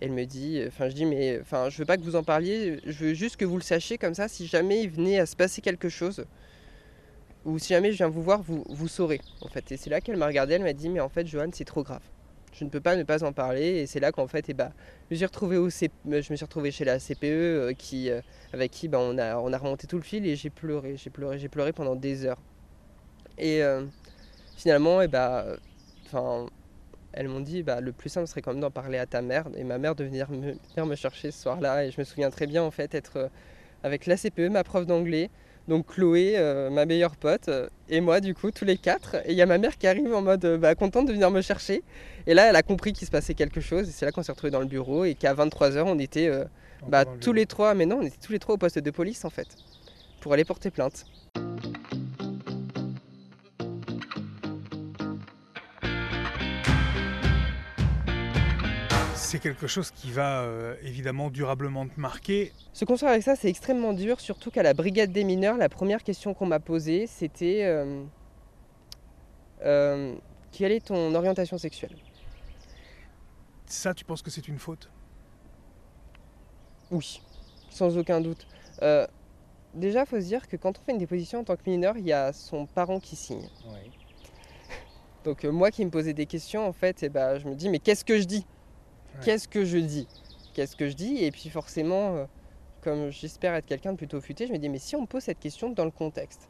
[0.00, 2.80] Elle me dit, enfin je dis mais enfin je veux pas que vous en parliez,
[2.84, 5.34] je veux juste que vous le sachiez comme ça si jamais il venait à se
[5.34, 6.24] passer quelque chose
[7.46, 9.72] ou si jamais je viens vous voir, vous, vous saurez en fait.
[9.72, 11.82] Et c'est là qu'elle m'a regardé, elle m'a dit mais en fait Johan c'est trop
[11.82, 12.02] grave.
[12.58, 14.72] Je ne peux pas ne pas en parler et c'est là qu'en fait eh ben,
[15.10, 17.26] je me suis retrouvé au C- je me suis chez la CPE
[17.70, 20.36] euh, qui euh, avec qui ben, on a on a remonté tout le fil et
[20.36, 22.40] j'ai pleuré, j'ai pleuré, j'ai pleuré pendant des heures.
[23.38, 23.84] Et euh,
[24.56, 25.56] finalement et ben
[27.12, 29.46] elles m'ont dit bah, le plus simple serait quand même d'en parler à ta mère
[29.56, 32.30] et ma mère de venir me, venir me chercher ce soir-là et je me souviens
[32.30, 33.28] très bien en fait être euh,
[33.82, 35.30] avec la CPE, ma prof d'anglais,
[35.68, 39.16] donc Chloé, euh, ma meilleure pote euh, et moi du coup tous les quatre.
[39.24, 41.30] Et il y a ma mère qui arrive en mode euh, bah, contente de venir
[41.30, 41.82] me chercher.
[42.26, 43.88] Et là elle a compris qu'il se passait quelque chose.
[43.88, 46.44] Et c'est là qu'on s'est retrouvés dans le bureau et qu'à 23h on était euh,
[46.88, 49.24] bah, tous les trois mais non on était tous les trois au poste de police
[49.24, 49.48] en fait
[50.20, 51.04] pour aller porter plainte.
[59.26, 62.52] C'est quelque chose qui va euh, évidemment durablement te marquer.
[62.72, 66.04] Se construire avec ça, c'est extrêmement dur, surtout qu'à la brigade des mineurs, la première
[66.04, 68.04] question qu'on m'a posée, c'était euh,
[69.62, 70.14] euh,
[70.52, 71.96] quelle est ton orientation sexuelle?
[73.66, 74.88] Ça, tu penses que c'est une faute?
[76.92, 77.20] Oui,
[77.68, 78.46] sans aucun doute.
[78.82, 79.08] Euh,
[79.74, 81.98] déjà, il faut se dire que quand on fait une déposition en tant que mineur,
[81.98, 83.48] il y a son parent qui signe.
[83.66, 83.90] Oui.
[85.24, 87.68] Donc euh, moi qui me posais des questions, en fait, eh ben, je me dis,
[87.68, 88.46] mais qu'est-ce que je dis?
[89.18, 89.24] Ouais.
[89.24, 90.06] Qu'est-ce que je dis?
[90.54, 91.24] Qu'est-ce que je dis?
[91.24, 92.24] Et puis forcément, euh,
[92.80, 95.22] comme j'espère être quelqu'un de plutôt futé, je me dis, mais si on me pose
[95.22, 96.48] cette question dans le contexte,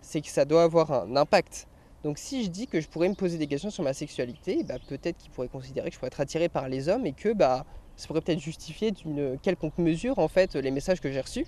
[0.00, 1.66] c'est que ça doit avoir un impact.
[2.02, 4.74] Donc si je dis que je pourrais me poser des questions sur ma sexualité, bah,
[4.88, 7.64] peut-être qu'il pourrait considérer que je pourrais être attiré par les hommes et que bah,
[7.96, 11.46] ça pourrait peut-être justifier d'une quelconque mesure en fait les messages que j'ai reçus.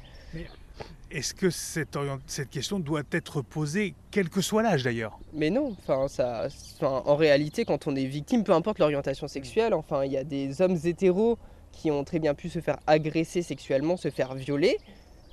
[1.10, 5.18] Est-ce que cette, cette, question doit être posée, quel que soit l'âge d'ailleurs?
[5.32, 6.48] Mais non, enfin, ça,
[6.82, 10.60] en réalité, quand on est victime, peu importe l'orientation sexuelle, enfin, il y a des
[10.60, 11.38] hommes hétéros
[11.70, 14.78] qui ont très bien pu se faire agresser sexuellement, se faire violer.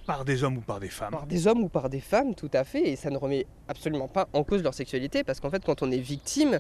[0.06, 1.12] Par des hommes ou par des femmes?
[1.12, 4.08] Par des hommes ou par des femmes, tout à fait, et ça ne remet absolument
[4.08, 6.60] pas en cause leur sexualité, parce qu'en fait, quand on est victime,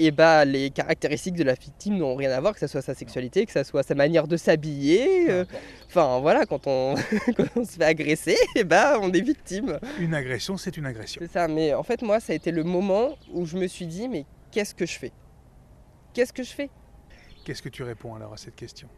[0.00, 2.94] et bah, les caractéristiques de la victime n'ont rien à voir, que ce soit sa
[2.94, 5.30] sexualité, que ce soit sa manière de s'habiller.
[5.30, 5.44] Euh,
[5.88, 9.78] enfin voilà, quand on, se fait agresser, et bah, on est victime.
[9.98, 11.20] Une agression, c'est une agression.
[11.22, 13.86] C'est ça, mais en fait, moi, ça a été le moment où je me suis
[13.86, 15.12] dit, mais qu'est-ce que je fais?
[16.14, 16.70] Qu'est-ce que je fais?
[17.44, 18.88] Qu'est-ce que tu réponds alors à cette question?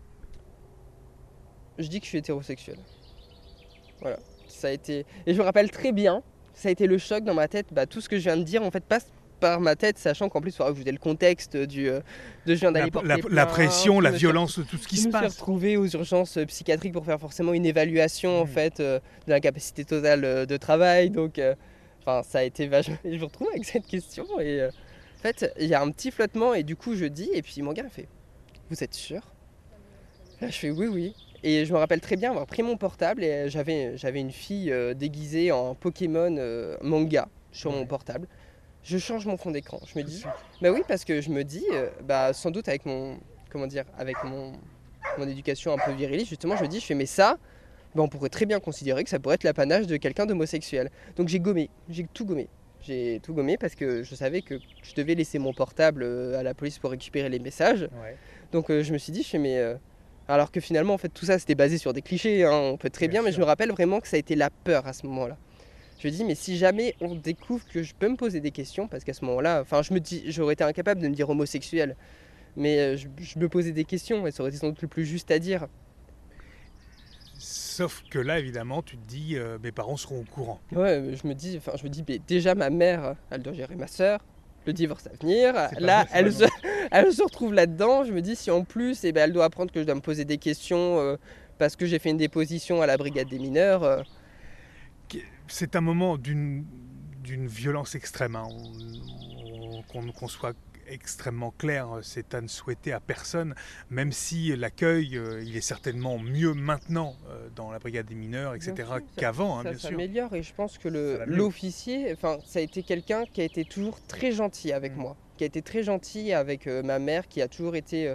[1.78, 2.78] Je dis que je suis hétérosexuel.
[4.00, 5.04] Voilà, ça a été.
[5.26, 6.22] Et je me rappelle très bien,
[6.54, 8.44] ça a été le choc dans ma tête, bah, tout ce que je viens de
[8.44, 9.10] dire en fait passe
[9.42, 11.98] par ma tête, sachant qu'en plus, il faudra le contexte du, euh,
[12.46, 15.20] de je viens d'aller la, la, pression, la violence, tout ce qui se passe.
[15.20, 18.48] Je me suis retrouvé aux urgences euh, psychiatriques pour faire forcément une évaluation en mmh.
[18.48, 21.10] fait euh, de la capacité totale de travail.
[21.10, 21.40] Donc,
[22.00, 22.96] enfin, ça a été vachement.
[23.04, 26.54] Je me retrouve avec cette question et en fait, il y a un petit flottement
[26.54, 28.06] et du coup, je dis et puis mon gars fait,
[28.70, 29.22] vous êtes sûr?
[30.40, 31.14] Là, je fais oui, oui.
[31.42, 34.72] Et je me rappelle très bien avoir pris mon portable et j'avais, j'avais une fille
[34.94, 36.36] déguisée en Pokémon
[36.80, 38.28] manga sur mon portable
[38.84, 39.80] je change mon fond d'écran.
[39.86, 40.24] Je me dis,
[40.60, 43.18] bah oui, parce que je me dis, euh, bah sans doute avec mon,
[43.50, 44.52] comment dire, avec mon,
[45.18, 47.38] mon éducation un peu viriliste, justement, je me dis, je fais, mais ça,
[47.94, 50.90] bah on pourrait très bien considérer que ça pourrait être l'apanage de quelqu'un d'homosexuel.
[51.16, 52.48] Donc j'ai gommé, j'ai tout gommé.
[52.80, 56.42] J'ai tout gommé parce que je savais que je devais laisser mon portable euh, à
[56.42, 57.88] la police pour récupérer les messages.
[58.50, 59.62] Donc euh, je me suis dit, je fais, mais.
[60.26, 62.90] alors que finalement, en fait, tout ça, c'était basé sur des clichés, hein, on peut
[62.90, 64.92] très bien, bien mais je me rappelle vraiment que ça a été la peur à
[64.92, 65.36] ce moment-là.
[66.02, 68.88] Je me dis, mais si jamais on découvre que je peux me poser des questions,
[68.88, 71.94] parce qu'à ce moment-là, enfin, je me dis, j'aurais été incapable de me dire homosexuel,
[72.56, 75.06] mais euh, je, me posais des questions et ça aurait été sans doute le plus
[75.06, 75.68] juste à dire.
[77.38, 80.60] Sauf que là, évidemment, tu te dis, euh, mes parents seront au courant.
[80.72, 83.76] Ouais, je me dis, enfin, je me dis, mais déjà ma mère, elle doit gérer
[83.76, 84.24] ma soeur,
[84.66, 85.54] le divorce à venir.
[85.78, 86.42] Là, elle, se,
[86.90, 88.02] elle, se, retrouve là-dedans.
[88.02, 90.00] Je me dis, si en plus, eh ben, elle doit apprendre que je dois me
[90.00, 91.16] poser des questions euh,
[91.58, 94.04] parce que j'ai fait une déposition à la brigade des mineurs
[95.52, 96.64] c'est un moment d'une
[97.24, 98.36] violence extrême.
[98.36, 98.48] Hein.
[99.92, 100.56] Qu'on soit
[100.88, 103.54] extrêmement clair, c'est à ne souhaiter à personne,
[103.90, 108.54] même si l'accueil, euh, il est certainement mieux maintenant euh, dans la brigade des mineurs,
[108.54, 110.88] etc., qu'avant, hein, ça, bien ça s'améliore et je pense que
[111.26, 115.00] l'officier, enfin, ça a été quelqu'un qui a été toujours très gentil avec mm.
[115.00, 118.14] moi, qui a été très gentil avec euh, ma mère, qui a toujours été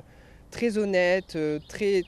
[0.50, 2.04] très honnête, très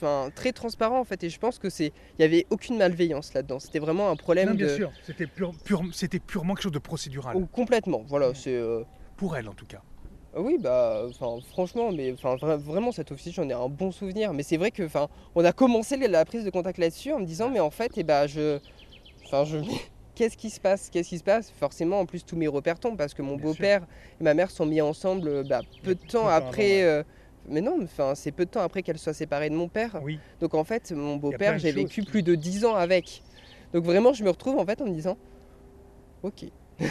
[0.00, 1.22] enfin, très transparent en fait.
[1.24, 3.60] Et je pense que c'est, il y avait aucune malveillance là-dedans.
[3.60, 4.50] C'était vraiment un problème.
[4.50, 4.74] Non, bien de...
[4.74, 4.92] sûr.
[5.02, 5.52] C'était pur,
[5.92, 7.36] c'était purement quelque chose de procédural.
[7.36, 8.04] Ou complètement.
[8.06, 8.34] Voilà.
[8.34, 8.54] C'est.
[8.54, 8.84] Euh,
[9.16, 9.82] Pour elle en tout cas.
[10.36, 14.32] Ah oui, bah, enfin, franchement, mais enfin, vraiment, cette officier, j'en ai un bon souvenir.
[14.34, 17.24] Mais c'est vrai que, enfin, on a commencé la prise de contact là-dessus en me
[17.24, 18.58] disant, mais en fait, et eh bah, je,
[19.24, 19.58] enfin, je,
[20.14, 21.50] qu'est-ce qui se passe Qu'est-ce qui se passe?
[21.58, 23.86] Forcément, en plus, tous mes repères tombent parce que mon beau-père
[24.20, 26.82] et ma mère sont mis ensemble bah, peu de temps après.
[26.82, 27.02] Euh,
[27.50, 30.00] mais non, enfin, c'est peu de temps après qu'elle soit séparée de mon père.
[30.02, 30.18] Oui.
[30.40, 33.22] Donc en fait, mon beau-père, j'ai vécu plus de 10 ans avec.
[33.72, 35.18] Donc vraiment, je me retrouve en fait en me disant,
[36.22, 36.44] ok.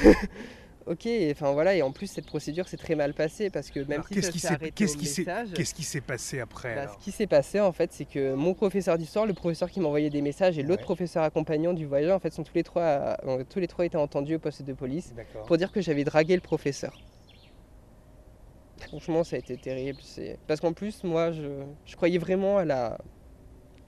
[0.88, 4.04] ok, enfin voilà, et en plus cette procédure s'est très mal passée parce que même
[4.04, 7.72] si s'est qu'est-ce qui qu'est-ce qui s'est passé après bah, Ce qui s'est passé en
[7.72, 11.24] fait, c'est que mon professeur d'histoire, le professeur qui m'envoyait des messages et l'autre professeur
[11.24, 14.36] accompagnant du voyageur, en fait, sont tous les trois, euh, tous les trois été entendus
[14.36, 15.13] au poste de police
[15.46, 16.93] pour dire que j'avais dragué le professeur.
[18.79, 19.99] Franchement, ça a été terrible.
[20.01, 22.97] C'est parce qu'en plus, moi, je, je, croyais vraiment à la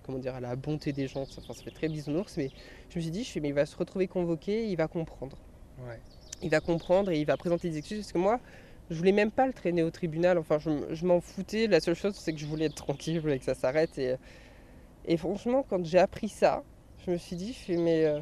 [0.03, 1.21] comment dire à la bonté des gens.
[1.21, 2.49] Enfin, ça fait très bisounours, mais
[2.89, 5.37] je me suis dit, je suis, mais il va se retrouver convoqué, il va comprendre.
[5.87, 5.99] Ouais.
[6.41, 8.39] Il va comprendre et il va présenter des excuses parce que moi,
[8.89, 10.37] je voulais même pas le traîner au tribunal.
[10.37, 11.67] Enfin, je, je m'en foutais.
[11.67, 13.97] La seule chose, c'est que je voulais être tranquille, je voulais que ça s'arrête.
[13.97, 14.15] Et,
[15.05, 16.63] et franchement, quand j'ai appris ça,
[17.05, 18.19] je me suis dit, je mais euh,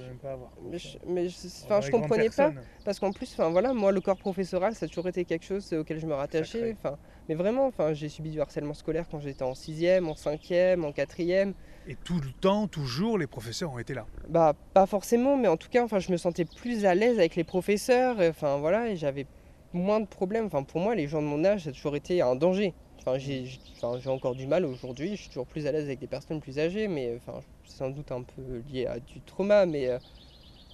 [0.00, 0.50] même pas avoir.
[0.62, 2.52] Mais je, mais je, comprenais pas.
[2.84, 5.72] Parce qu'en plus, enfin voilà, moi le corps professoral, ça a toujours été quelque chose
[5.72, 6.74] auquel je me rattachais.
[6.78, 10.82] Enfin, mais vraiment, enfin, j'ai subi du harcèlement scolaire quand j'étais en 6e, en 5e,
[10.82, 11.52] en 4e.
[11.86, 15.56] Et tout le temps, toujours, les professeurs ont été là Bah, pas forcément, mais en
[15.56, 18.16] tout cas, enfin, je me sentais plus à l'aise avec les professeurs.
[18.20, 19.26] Enfin, voilà, et j'avais
[19.72, 20.46] moins de problèmes.
[20.46, 22.74] Enfin, pour moi, les gens de mon âge, ça a toujours été un danger.
[23.04, 26.40] Enfin, j'ai encore du mal aujourd'hui, je suis toujours plus à l'aise avec des personnes
[26.40, 27.40] plus âgées, mais enfin,
[27.72, 29.98] sans doute un peu lié à du trauma, mais euh,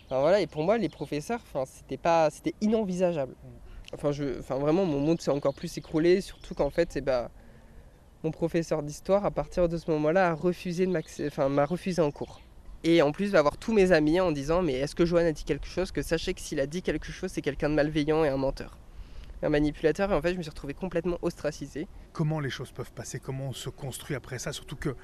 [0.07, 3.35] enfin, voilà, et pour moi, les professeurs, enfin, c'était pas, c'était inenvisageable.
[3.95, 7.31] Enfin, je, enfin, vraiment, mon monde s'est encore plus écroulé, surtout qu'en fait, c'est bah,
[8.25, 12.11] mon professeur d'histoire, à partir de ce moment-là, a refusé de enfin, m'a refusé en
[12.11, 12.41] cours.
[12.85, 15.33] Et en plus, va voir tous mes amis en disant, mais est-ce que Joanne a
[15.33, 15.91] dit quelque chose?
[15.91, 18.79] Que sachez que s'il a dit quelque chose, c'est quelqu'un de malveillant et un menteur
[19.43, 21.87] un manipulateur et en fait je me suis retrouvé complètement ostracisé.
[22.13, 23.21] Comment les choses peuvent passer?
[23.21, 24.53] Comment on se construit après ça?
[24.53, 24.97] Surtout que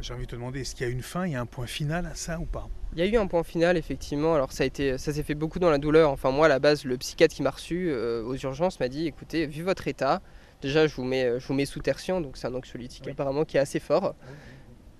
[0.00, 1.46] j'ai envie de te demander, est-ce qu'il y a une fin, il y a un
[1.46, 2.68] point final à ça ou pas?
[2.94, 4.34] Il y a eu un point final, effectivement.
[4.34, 6.10] Alors, ça, a été, ça s'est fait beaucoup dans la douleur.
[6.10, 9.06] Enfin, moi, à la base, le psychiatre qui m'a reçu euh, aux urgences m'a dit
[9.06, 10.20] écoutez, vu votre état,
[10.60, 13.56] déjà, je vous mets, je vous mets sous tertian, donc c'est un anxiolytique apparemment qui
[13.56, 14.14] est assez fort.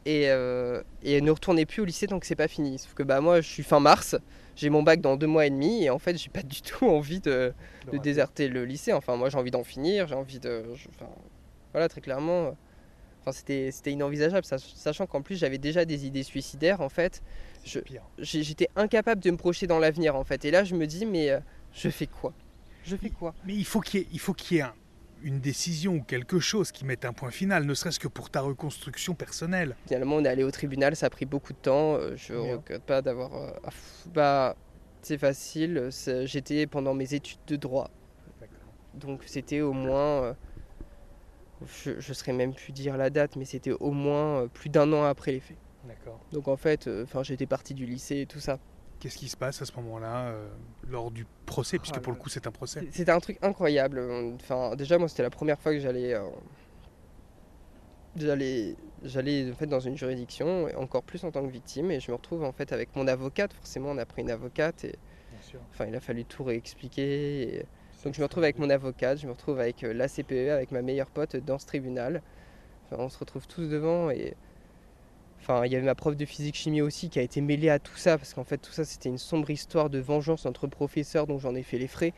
[0.07, 2.79] Et, euh, et, ne retournez plus au lycée tant que c'est pas fini.
[2.79, 4.17] Sauf que bah, moi, je suis fin mars,
[4.55, 6.87] j'ai mon bac dans deux mois et demi, et en fait, j'ai pas du tout
[6.89, 7.55] envie de,
[7.91, 8.93] de déserter le lycée.
[8.93, 10.65] Enfin, moi, j'ai envie d'en finir, j'ai envie de.
[10.73, 11.11] enfin,
[11.73, 12.57] voilà, très clairement.
[13.25, 17.23] Enfin, c'était, c'était inenvisageable, sachant qu'en plus j'avais déjà des idées suicidaires en fait.
[18.19, 20.45] j'étais incapable de me projeter dans l'avenir en fait.
[20.45, 21.41] Et là je me dis mais euh,
[21.73, 22.35] je fais quoi?
[22.85, 23.35] Je fais quoi?
[23.47, 24.67] Mais il faut qu'il y ait, il faut qu'il y ait
[25.23, 28.43] une décision ou quelque chose qui mette un point final, ne serait-ce que pour ta
[28.43, 29.75] reconstruction personnelle.
[29.87, 31.95] Finalement on est allé au tribunal, ça a pris beaucoup de temps.
[31.95, 33.35] Euh, je ne regrette pas d'avoir...
[33.35, 33.51] Euh,
[34.13, 34.55] bah
[35.01, 35.89] c'est facile,
[36.25, 37.91] j'étais pendant mes études de droit.
[38.93, 40.37] Donc c'était au moins
[41.67, 44.93] je ne saurais même plus dire la date, mais c'était au moins euh, plus d'un
[44.93, 45.57] an après les faits.
[45.87, 46.21] D'accord.
[46.33, 48.59] Donc en fait, euh, enfin, j'étais parti du lycée et tout ça.
[49.01, 50.49] Qu'est-ce qui se passe à ce moment-là, euh,
[50.89, 54.01] lors du procès, puisque pour le coup c'est un procès C'était un truc incroyable.
[54.37, 56.17] Enfin, déjà, moi, c'était la première fois que j'allais.
[58.17, 62.11] j'allais j'allais en fait dans une juridiction encore plus en tant que victime et je
[62.11, 64.95] me retrouve en fait avec mon avocate forcément on a pris une avocate et
[65.71, 67.67] enfin il a fallu tout réexpliquer et,
[68.05, 70.71] donc je me retrouve avec mon avocate, je me retrouve avec euh, la CPE, avec
[70.71, 72.23] ma meilleure pote dans ce tribunal.
[72.93, 74.35] on se retrouve tous devant et
[75.47, 77.79] Enfin, il y avait ma prof de physique chimie aussi qui a été mêlée à
[77.79, 81.27] tout ça parce qu'en fait tout ça c'était une sombre histoire de vengeance entre professeurs
[81.27, 82.15] dont j'en ai fait les frais.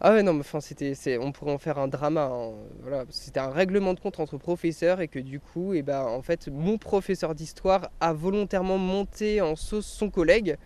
[0.00, 2.52] Ah ouais non mais enfin c'était on pourrait en faire un drama hein.
[2.82, 6.02] voilà c'était un règlement de compte entre professeurs et que du coup et eh ben
[6.02, 10.56] en fait mon professeur d'histoire a volontairement monté en sauce son collègue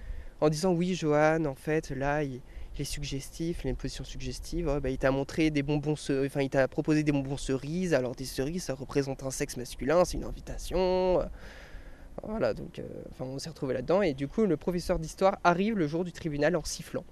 [0.41, 2.43] en disant oui Johan en fait là il,
[2.75, 4.67] il est suggestif, il a une position suggestive.
[4.83, 7.95] bah, il t'a montré des bonbons, enfin il t'a proposé des bonbons cerises.
[7.95, 11.21] Alors des cerises, ça représente un sexe masculin, c'est une invitation.
[12.23, 14.03] Voilà, donc euh, enfin, on s'est retrouvé là-dedans.
[14.03, 17.05] Et du coup, le professeur d'histoire arrive le jour du tribunal en sifflant,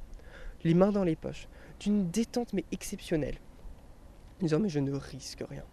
[0.65, 1.49] les mains dans les poches,
[1.81, 3.37] d'une détente mais exceptionnelle,
[4.41, 5.65] disant mais je ne risque rien,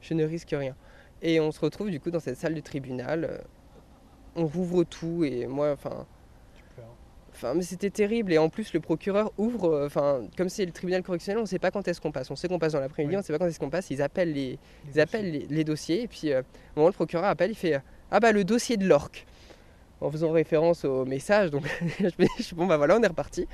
[0.00, 0.76] je ne risque rien.
[1.22, 3.24] Et on se retrouve du coup dans cette salle du tribunal.
[3.24, 3.38] Euh,
[4.34, 6.06] on rouvre tout et moi, enfin
[7.34, 8.32] Enfin, mais c'était terrible.
[8.32, 11.46] Et en plus, le procureur ouvre, euh, enfin, comme c'est le tribunal correctionnel, on ne
[11.46, 12.30] sait pas quand est-ce qu'on passe.
[12.30, 13.90] On sait qu'on passe dans l'après-midi, on ne sait pas quand est-ce qu'on passe.
[13.90, 14.58] Ils appellent les,
[14.92, 16.02] ils appellent les, dossiers.
[16.02, 17.80] Et puis, euh, au moment où le procureur appelle, il fait
[18.10, 19.26] Ah bah, le dossier de l'orque.
[20.00, 21.50] En faisant référence au message.
[21.50, 21.64] Donc,
[21.98, 23.46] je me dis Bon, bah voilà, on est reparti.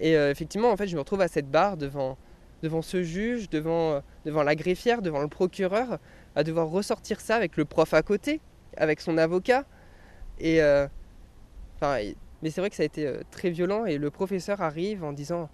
[0.00, 2.16] Et euh, effectivement, en fait, je me retrouve à cette barre devant,
[2.62, 5.98] devant ce juge, devant, devant la greffière, devant le procureur,
[6.36, 8.40] à devoir ressortir ça avec le prof à côté,
[8.76, 9.64] avec son avocat.
[10.38, 10.60] Et.
[11.80, 11.98] Enfin,
[12.42, 15.12] mais c'est vrai que ça a été euh, très violent et le professeur arrive en
[15.12, 15.50] disant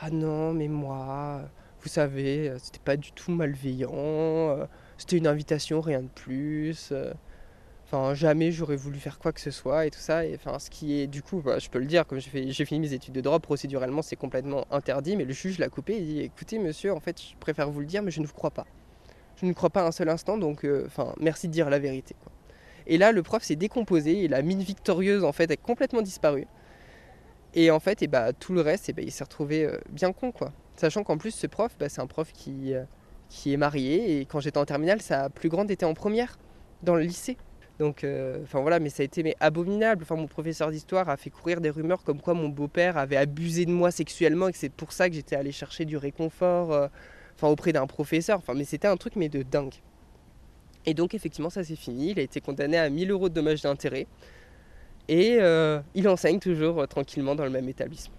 [0.00, 1.42] Ah non, mais moi,
[1.80, 4.66] vous savez, euh, c'était pas du tout malveillant, euh,
[4.98, 6.92] c'était une invitation, rien de plus.
[7.84, 10.24] Enfin, jamais j'aurais voulu faire quoi que ce soit et tout ça.
[10.26, 12.80] Et enfin, ce qui est, du coup, bah, je peux le dire, comme j'ai fini
[12.80, 15.16] mes études de droit, procéduralement, c'est complètement interdit.
[15.16, 17.86] Mais le juge l'a coupé et dit Écoutez, monsieur, en fait, je préfère vous le
[17.86, 18.66] dire, mais je ne vous crois pas.
[19.36, 22.14] Je ne crois pas un seul instant, donc, enfin, merci de dire la vérité.
[22.86, 26.46] Et là, le prof s'est décomposé et la mine victorieuse, en fait, est complètement disparue.
[27.54, 30.12] Et en fait, et bah, tout le reste, et bah, il s'est retrouvé euh, bien
[30.12, 30.52] con, quoi.
[30.76, 32.84] Sachant qu'en plus, ce prof, bah, c'est un prof qui, euh,
[33.28, 34.20] qui est marié.
[34.20, 36.38] Et quand j'étais en terminale, sa plus grande était en première,
[36.82, 37.36] dans le lycée.
[37.78, 40.02] Donc, euh, enfin voilà, mais ça a été mais, abominable.
[40.02, 43.64] Enfin, mon professeur d'histoire a fait courir des rumeurs comme quoi mon beau-père avait abusé
[43.64, 46.90] de moi sexuellement et que c'est pour ça que j'étais allé chercher du réconfort
[47.36, 48.38] enfin, auprès d'un professeur.
[48.38, 49.72] Enfin, mais c'était un truc mais de dingue.
[50.86, 53.62] Et donc effectivement ça c'est fini, il a été condamné à 1000 euros de dommages
[53.62, 54.06] d'intérêt
[55.10, 58.14] et euh, il enseigne toujours euh, tranquillement dans le même établissement.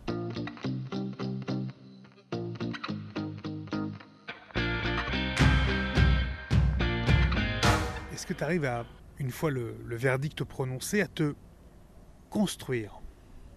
[8.13, 8.85] Est-ce que tu arrives à,
[9.19, 11.33] une fois le, verdict prononcé, à te
[12.29, 13.01] construire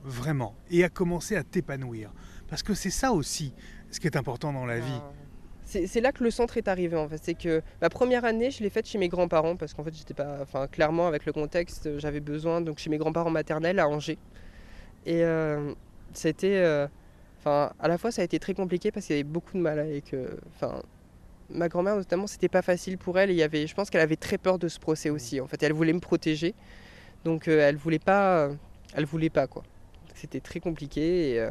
[0.04, 2.12] vraiment et à commencer à t'épanouir?
[2.48, 3.52] Parce que c'est ça aussi
[3.90, 5.00] ce qui est important dans la vie.
[5.64, 7.18] C'est là que le centre est arrivé en fait.
[7.22, 10.14] C'est que ma première année, je l'ai faite chez mes grands-parents parce qu'en fait, j'étais
[10.14, 10.38] pas.
[10.42, 12.60] Enfin, clairement, avec le contexte, j'avais besoin.
[12.60, 14.18] Donc, chez mes grands-parents maternels à Angers.
[15.06, 15.72] Et euh,
[16.12, 16.58] c'était.
[16.58, 16.86] Euh,
[17.40, 19.62] enfin, à la fois, ça a été très compliqué parce qu'il y avait beaucoup de
[19.62, 20.14] mal avec.
[20.54, 20.82] Enfin,
[21.50, 23.30] ma grand-mère notamment, c'était pas facile pour elle.
[23.30, 25.40] Et il y avait, je pense qu'elle avait très peur de ce procès aussi.
[25.40, 26.54] En fait, elle voulait me protéger.
[27.24, 28.50] Donc, euh, elle voulait pas.
[28.94, 29.62] elle voulait pas quoi.
[30.14, 31.36] C'était très compliqué.
[31.36, 31.48] Et,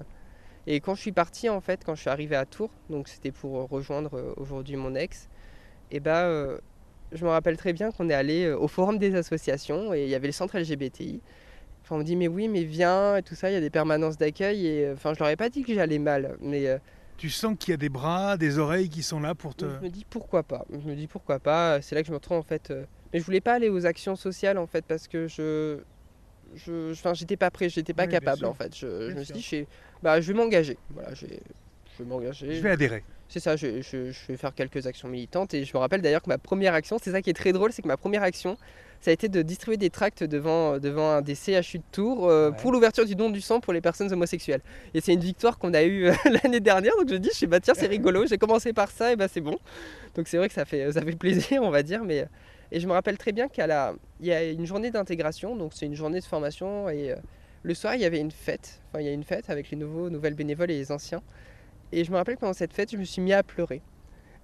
[0.65, 3.31] et quand je suis parti, en fait, quand je suis arrivé à Tours, donc c'était
[3.31, 5.29] pour rejoindre euh, aujourd'hui mon ex,
[5.91, 6.57] et eh ben, euh,
[7.11, 10.09] je me rappelle très bien qu'on est allé euh, au forum des associations et il
[10.09, 11.21] y avait le centre LGBTI.
[11.83, 13.69] Enfin, on me dit, mais oui, mais viens et tout ça, il y a des
[13.69, 14.65] permanences d'accueil.
[14.65, 16.79] Et enfin, je leur ai pas dit que j'allais mal, mais.
[17.17, 19.65] tu sens qu'il y a des bras, des oreilles qui sont là pour te.
[19.65, 20.65] Je me dis pourquoi pas.
[20.71, 21.81] Je me dis pourquoi pas.
[21.81, 22.73] C'est là que je me retrouve en fait
[23.11, 25.79] Mais je voulais pas aller aux actions sociales en fait parce que je.
[26.55, 28.75] Je enfin, j'étais pas prêt, j'étais pas Oui, capable en fait.
[28.75, 29.67] Je, me suis dit, je, vais-
[30.01, 30.77] bah, je vais m'engager.
[30.91, 31.39] Voilà, je vais,
[31.97, 32.55] je vais m'engager.
[32.55, 33.03] Je vais adhérer.
[33.29, 36.21] C'est ça, je, je- je vais faire quelques actions militantes et je me rappelle d'ailleurs
[36.21, 38.57] que ma première action, c'est ça qui est très drôle, c'est que ma première action,
[39.01, 42.51] ça a été de distribuer des tracts devant, devant un des CHU de Tours euh,
[42.51, 42.57] Ouais.
[42.57, 44.61] pour l'ouverture du don du sang pour les personnes homosexuelles.
[44.93, 47.39] Et c'est une victoire qu'on a eue euh, l'année dernière, donc je me dis, je
[47.39, 49.57] sais, bah tiens, c'est rigolo, j'ai commencé par ça et bah c'est bon.
[50.15, 52.27] Donc c'est vrai que ça fait, ça fait plaisir, on va dire, mais...
[52.73, 53.63] Et je me rappelle très bien qu'il
[54.21, 57.15] y a une journée d'intégration, donc c'est une journée de formation et euh,
[57.61, 59.77] le soir il y avait une fête, enfin il y a une fête avec les
[59.77, 61.21] nouveaux, nouvelles bénévoles et les anciens.
[61.91, 63.83] Et je me rappelle que pendant cette fête, je me suis mis à pleurer.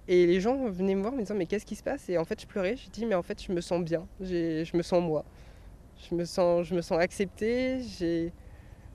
[0.06, 2.08] Et les gens venaient me voir en me disant mais qu'est-ce qui se passe?
[2.08, 4.64] Et en fait je pleurais, je dis mais en fait je me sens bien, J'ai-
[4.64, 5.24] je me sens moi.
[6.08, 8.32] Je me sens, je me sens acceptée, j'ai...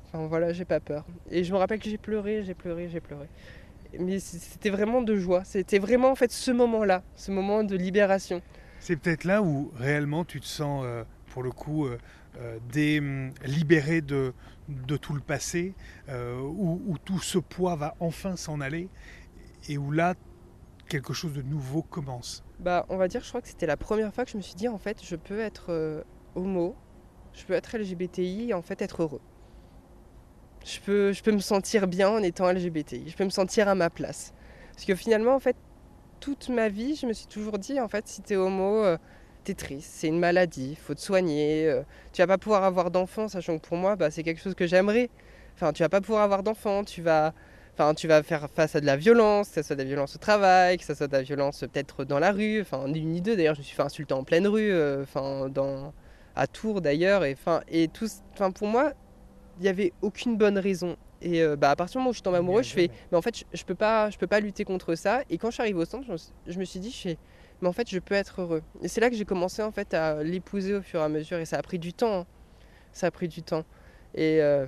[0.08, 1.06] Enfin voilà, j'ai pas peur.
[1.30, 3.28] Et je me rappelle que j'ai pleuré, j'ai pleuré, j'ai pleuré.
[4.00, 8.42] Mais c'était vraiment de joie, c'était vraiment en fait ce moment-là, ce moment de libération.
[8.86, 11.98] C'est peut-être là où réellement tu te sens, euh, pour le coup, euh,
[12.38, 14.32] euh, hum, libéré de,
[15.02, 15.74] tout le passé,
[16.08, 18.90] où, où tout ce poids va enfin s'en aller,
[19.70, 20.14] et où là,
[20.88, 22.44] quelque chose de nouveau commence.
[22.60, 24.54] Bah, on va dire, je crois que c'était la première fois que je me suis
[24.54, 26.06] dit, en fait, je peux être
[26.36, 26.76] homo,
[27.34, 29.22] je peux être LGBTI et en fait être heureux.
[30.64, 33.74] Je peux, je peux me sentir bien en étant LGBTI, je peux me sentir à
[33.74, 34.36] ma place.
[34.74, 35.56] Parce que finalement, en fait,
[36.26, 38.98] toute ma vie, je me suis toujours dit, en fait, si t'es homo, euh,
[39.44, 43.28] t'es triste, c'est une maladie, faut te soigner, euh, tu vas pas pouvoir avoir d'enfants,
[43.28, 45.12] sachant que pour moi, bah, c'est quelque chose que j'aimerais.
[45.54, 47.34] Enfin, tu vas pas pouvoir avoir d'enfants, tu vas...
[47.78, 50.16] Enfin, tu vas faire face à de la violence, que ce soit de la violence
[50.16, 53.00] au travail, que ce soit de la violence euh, peut-être dans la rue, enfin ni
[53.00, 55.52] une ni deux d'ailleurs, je me suis fait insulter en pleine rue, euh, enfin
[56.36, 58.94] à Tours d'ailleurs, et enfin et tout, enfin pour moi,
[59.60, 60.96] il y avait aucune bonne raison.
[61.26, 63.18] Et euh, bah à partir du moment où je suis tombée amoureux, je fais, mais
[63.18, 65.24] en fait je, je peux pas, je peux pas lutter contre ça.
[65.30, 67.18] Et quand je suis arrivée au centre, je me, suis- dit, je fais,
[67.62, 68.62] mais en fait je peux être heureux.
[68.84, 71.40] Et c'est là que j'ai commencé en fait à l'épouser au fur et à mesure,
[71.40, 72.26] et ça a pris du temps, hein.
[72.94, 73.66] ça a pris du temps.
[74.14, 74.68] Et euh,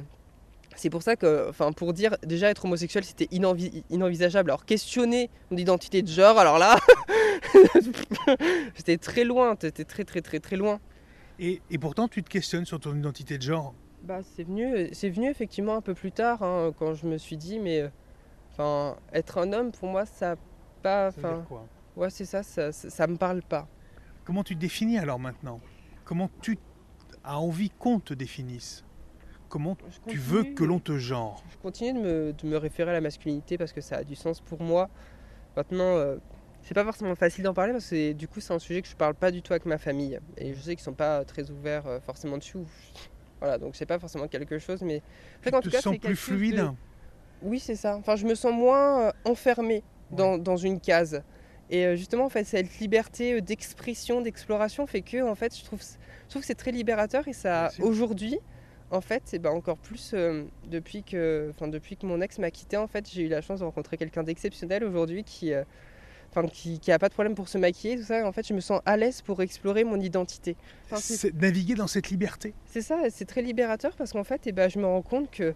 [0.76, 4.50] c'est pour ça que, enfin, pour dire déjà être homosexuel, c'était inenvi- inenvisageable.
[4.50, 6.76] Alors questionner mon identité de genre, alors là,
[8.76, 10.80] j'étais très loin, t'étais très très très très loin.
[11.40, 13.74] Et, et pourtant, tu te questionnes sur ton identité de genre.
[14.04, 17.36] Bah, c'est venu, c'est venu effectivement un peu plus tard, hein, quand je me suis
[17.36, 17.90] dit, mais, euh,
[18.52, 20.36] enfin, être un homme pour moi, ça,
[20.82, 21.46] pas, enfin,
[21.96, 23.68] ouais, c'est ça, ça, ça, ça me parle pas.
[24.24, 25.60] Comment tu te définis alors maintenant?
[26.06, 26.58] Comment tu
[27.24, 28.86] as envie qu'on te définisse?
[29.50, 29.78] Comment
[30.08, 31.44] tu veux que l'on te genre?
[31.50, 34.16] Je continue de me, de me référer à la masculinité parce que ça a du
[34.16, 34.90] sens pour moi.
[35.56, 36.18] Maintenant, euh,
[36.62, 38.96] c'est pas forcément facile d'en parler parce que du coup, c'est un sujet que je
[38.96, 40.20] parle pas du tout avec ma famille.
[40.38, 42.60] Et je sais qu'ils sont pas très ouverts euh, forcément dessus.
[43.40, 44.98] Voilà, donc c'est pas forcément quelque chose, mais.
[44.98, 46.68] en fait, Tu en te tout cas, sens plus fluide de-
[47.44, 47.96] Oui, c'est ça.
[47.98, 51.22] Enfin, je me sens moins euh, enfermée dans, dans une case.
[51.70, 55.64] Et euh, justement, en fait, cette liberté euh, d'expression, d'exploration fait que, en fait, je
[55.66, 58.40] trouve, je trouve que c'est très libérateur et ça, aujourd'hui,
[58.90, 62.52] en fait, c'est ben encore plus euh, depuis que, enfin, depuis que mon ex m'a
[62.52, 65.64] quitté, en fait, j'ai eu la chance de rencontrer quelqu'un d'exceptionnel aujourd'hui qui, euh,
[66.38, 68.26] enfin, qui, qui a pas de problème pour se maquiller, tout ça.
[68.28, 70.56] En fait, je me sens à l'aise pour explorer mon identité.
[70.86, 72.54] Enfin, c'est naviguer dans cette liberté.
[72.66, 75.54] c'est ça, c'est très libérateur parce qu'en fait, eh ben, je me rends compte que,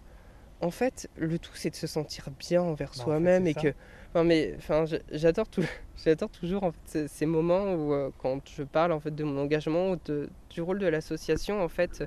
[0.60, 3.52] en fait, le tout c'est de se sentir bien envers Bah, en fait, soi-même et
[3.54, 3.60] ça.
[3.62, 3.74] que,
[4.10, 5.62] enfin, mais, enfin, j'adore tout,
[6.04, 9.24] j'adore toujours en fait, ces- ces moments où, euh, quand je parle en fait de
[9.24, 12.04] mon engagement ou de- du rôle de l'association, en fait,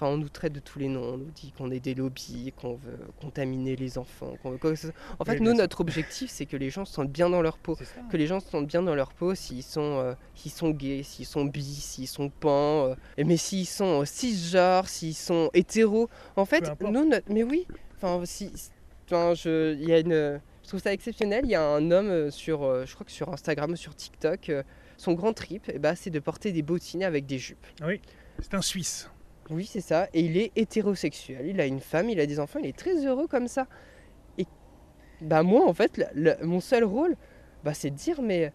[0.00, 2.52] enfin, on nous traite de tous les noms, on nous dit qu'on est des lobbies,
[2.56, 4.58] qu'on veut contaminer les enfants, qu'on veut.
[5.18, 7.58] En fait, Oui, nous, notre objectif, c'est que les gens se sentent bien dans leur
[7.58, 7.74] peau
[8.08, 11.02] que les gens se sentent bien dans leur peau s'ils sont, euh, s'ils sont gays,
[11.02, 12.94] s'ils sont bis, s'ils sont pan, euh,
[13.24, 16.08] mais s'ils sont euh, cisgenres, s'ils sont hétéros.
[16.36, 18.52] En fait, nous, notre- mais oui, enfin, si,
[19.06, 21.40] enfin, je, il y a une, je trouve ça exceptionnel.
[21.44, 24.52] Il y a un homme euh, sur, je crois que sur Instagram ou sur TikTok,
[24.96, 27.66] son grand trip, eh ben, c'est de porter des bottines avec des jupes.
[28.40, 29.10] C'est un Suisse.
[29.50, 30.08] Oui, c'est ça.
[30.12, 31.46] Et il est hétérosexuel.
[31.46, 33.66] Il a une femme, il a des enfants, il est très heureux comme ça.
[34.36, 34.46] Et
[35.20, 36.00] bah moi, en fait,
[36.42, 37.16] mon seul rôle,
[37.64, 38.52] bah, c'est de dire, mais,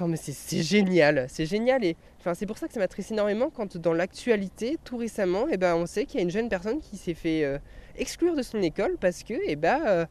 [0.00, 1.84] mais c'est, génial, c'est génial.
[1.84, 1.96] Et
[2.34, 5.86] c'est pour ça que ça m'attriste énormément quand dans l'actualité, tout récemment, eh ben, on
[5.86, 7.58] sait qu'il y a une jeune personne qui s'est fait euh,
[7.96, 10.06] exclure de son école parce que, eh ben, euh,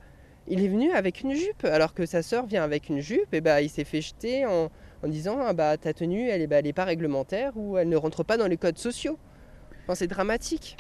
[0.48, 3.42] il est venu avec une jupe, alors que sa sœur vient avec une jupe, et
[3.42, 4.70] bah, il s'est fait jeter en,
[5.04, 8.38] en disant, ah, bah, ta tenue, elle, bah, pas réglementaire ou elle ne rentre pas
[8.38, 9.18] dans les codes sociaux.
[9.88, 10.76] Enfin, c'est dramatique.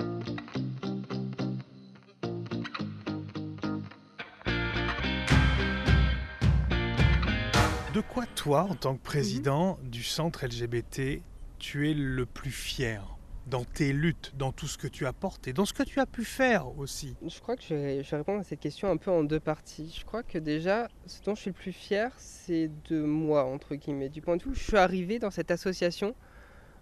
[7.93, 9.03] De quoi toi, en tant que Mhm.
[9.03, 11.22] président du centre LGBT,
[11.58, 15.53] tu es le plus fier dans tes luttes, dans tout ce que tu apportes et
[15.53, 17.16] dans ce que tu as pu faire aussi?
[17.26, 19.39] Je crois que je vais, je vais répondre à cette question un peu en deux
[19.39, 19.95] parties.
[19.97, 23.76] Je crois que déjà, ce dont je suis le plus fier, c'est de moi, entre
[23.76, 24.10] guillemets.
[24.10, 26.14] Du point de vue où je suis arrivée dans cette association,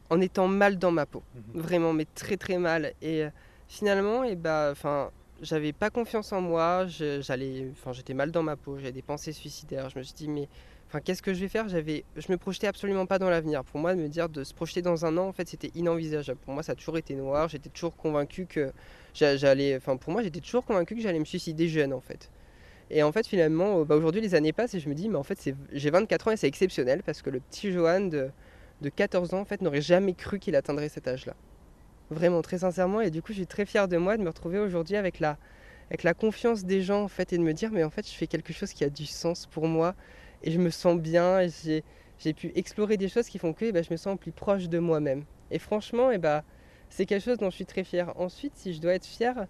[0.09, 1.61] en étant mal dans ma peau, Mhm.
[1.61, 2.93] vraiment, mais très très mal.
[3.01, 3.29] Et euh,
[3.67, 5.09] finalement, et bah, enfin,
[5.41, 9.31] j'avais pas confiance en moi, j'allais, enfin, j'étais mal dans ma peau, j'avais des pensées
[9.33, 9.89] suicidaires.
[9.89, 10.47] Je me suis dit, mais
[10.87, 11.67] enfin, qu'est-ce que je vais faire?
[11.67, 13.63] J'avais, je me projetais absolument pas dans l'avenir.
[13.63, 16.39] Pour moi, de me dire de se projeter dans un an, en fait, c'était inenvisageable.
[16.45, 17.49] Pour moi, ça a toujours été noir.
[17.49, 18.71] J'étais toujours convaincu que
[19.13, 22.29] j'a- j'allais, enfin, pour moi, j'étais toujours convaincu que j'allais me suicider jeune, en fait.
[22.91, 25.17] Et en fait, finalement, euh, bah, aujourd'hui, les années passent et je me dis, mais
[25.17, 28.29] en fait, c'est- j'ai 24 ans et c'est exceptionnel parce que le petit Johan de,
[28.81, 31.35] de 14 ans, en fait, n'aurait jamais cru qu'il atteindrait cet âge-là.
[32.09, 33.01] Vraiment, très sincèrement.
[33.01, 35.37] Et du coup, je suis très fière de moi de me retrouver aujourd'hui avec la,
[35.89, 38.13] avec la confiance des gens, en fait, et de me dire, mais en fait, je
[38.13, 39.95] fais quelque chose qui a du sens pour moi
[40.43, 41.39] et je me sens bien.
[41.41, 41.83] et J'ai,
[42.19, 44.69] j'ai pu explorer des choses qui font que eh ben, je me sens plus proche
[44.69, 45.25] de moi-même.
[45.51, 46.43] Et franchement, eh ben,
[46.89, 48.13] c'est quelque chose dont je suis très fière.
[48.19, 49.47] Ensuite, si je dois être fière,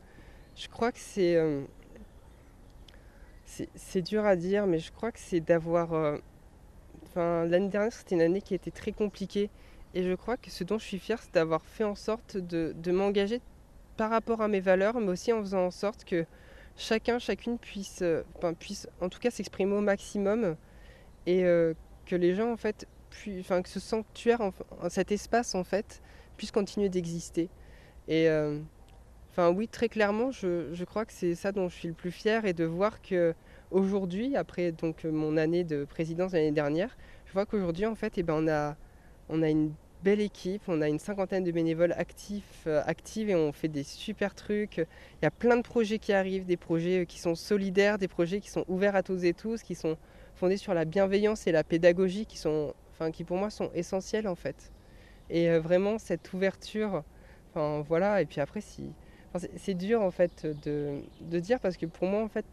[0.55, 1.35] je crois que c'est.
[1.35, 1.63] euh,
[3.75, 5.93] c'est, dur à dire, mais je crois que c'est d'avoir.
[5.93, 6.17] euh,
[7.15, 9.49] L'année dernière, c'était une année qui était très compliquée.
[9.93, 12.91] Et je crois que ce dont je suis fière, c'est d'avoir fait en sorte de,
[12.91, 13.41] m'engager
[13.95, 16.25] par rapport à mes valeurs, mais aussi en faisant en sorte que
[16.75, 18.23] chacun, chacune puisse, euh,
[18.99, 20.57] en tout cas s'exprimer au maximum
[21.25, 21.73] et euh,
[22.05, 22.87] que les gens, en fait,
[23.23, 24.51] que ce sanctuaire,
[24.89, 26.01] cet espace, en fait,
[26.35, 27.49] puisse continuer d'exister.
[28.09, 28.59] Et euh,
[29.31, 32.11] enfin, oui, très clairement, je, je crois que c'est ça dont je suis le plus
[32.11, 33.33] fier et de voir que
[33.75, 36.97] aujourd'hui, après donc mon année de présidence l'année dernière,
[37.27, 38.75] je vois qu'aujourd'hui, en fait, eh ben, on a,
[39.29, 39.73] on a une
[40.03, 43.83] belle équipe, on a une cinquantaine de bénévoles actifs, euh, actives et on fait des
[43.83, 44.77] super trucs.
[44.77, 48.07] Il y a plein de projets qui arrivent, des projets euh, qui sont solidaires, des
[48.07, 49.97] projets qui sont ouverts à tous et tous, qui sont
[50.35, 54.27] fondés sur la bienveillance et la pédagogie, qui sont, enfin, qui pour moi sont essentiels
[54.27, 54.71] en fait.
[55.29, 57.03] Et euh, vraiment cette ouverture,
[57.49, 58.21] enfin voilà.
[58.21, 58.83] Et puis après, si,
[59.57, 62.45] c'est dur en fait de, de dire parce que pour moi en fait,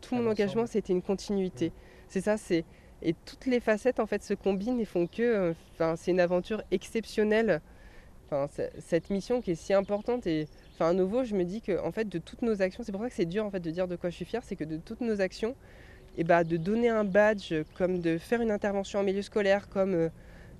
[0.00, 0.68] tout mon engagement ensemble.
[0.68, 1.72] c'était une continuité.
[2.08, 2.64] C'est ça, c'est
[3.00, 6.20] et toutes les facettes en fait se combinent et font que, euh, enfin, c'est une
[6.20, 7.60] aventure exceptionnelle.
[8.26, 8.48] Enfin,
[8.80, 11.92] cette mission qui est si importante et, enfin, à nouveau, je me dis que en
[11.92, 13.88] fait, de toutes nos actions, c'est pour ça que c'est dur en fait de dire
[13.88, 15.54] de quoi je suis fier, c'est que de toutes nos actions,
[16.18, 19.94] et bah, de donner un badge, comme de faire une intervention en milieu scolaire, comme
[19.94, 20.08] euh,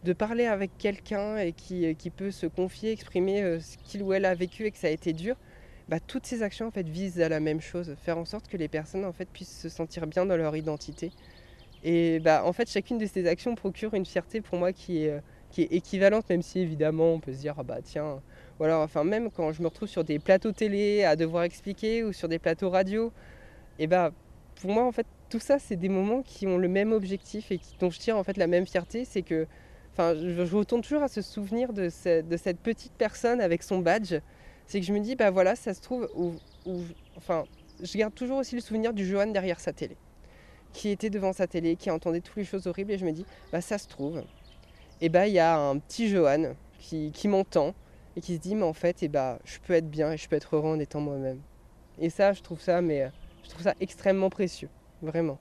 [0.05, 4.03] de parler avec quelqu'un et qui, euh, qui peut se confier, exprimer euh, ce qu'il
[4.03, 5.37] ou elle a vécu et que ça a été dur.
[5.89, 8.59] Bah, toutes ces actions en fait visent à la même chose, faire en sorte que
[8.59, 11.13] les personnes en fait puissent se sentir bien dans leur identité.
[11.83, 15.11] Et bah, en fait, chacune de ces actions procure une fierté pour moi qui est,
[15.11, 15.21] euh,
[15.51, 18.21] qui est équivalente, même si évidemment on peut se dire, ah bah tiens,
[18.61, 22.29] enfin même quand je me retrouve sur des plateaux télé à devoir expliquer ou sur
[22.29, 23.13] des plateaux radio,
[23.79, 24.13] et bah
[24.61, 27.59] pour moi en fait tout ça c'est des moments qui ont le même objectif et
[27.59, 29.47] qui, dont je tire en fait la même fierté, c'est que,
[29.93, 34.17] enfin je, je retourne toujours à ce souvenir de cette petite personne avec son badge,
[34.69, 36.85] c'est que je me dis, bah voilà, ça se trouve, ou, ou-
[37.17, 37.47] enfin
[37.81, 39.97] je garde toujours aussi le souvenir du Johan derrière sa télé
[40.73, 43.25] qui était devant sa télé, qui entendait toutes les choses horribles, et je me dis,
[43.51, 44.23] bah ça se trouve,
[45.01, 47.75] et bah il y a un petit Johan qui, qui m'entend
[48.17, 50.29] et qui se dit, mais en fait, et bah je peux être bien et je
[50.29, 51.41] peux être heureux en étant moi-même.
[52.01, 53.09] Et ça, je trouve ça, mais euh,
[53.45, 54.69] je trouve ça extrêmement précieux,
[55.03, 55.39] vraiment.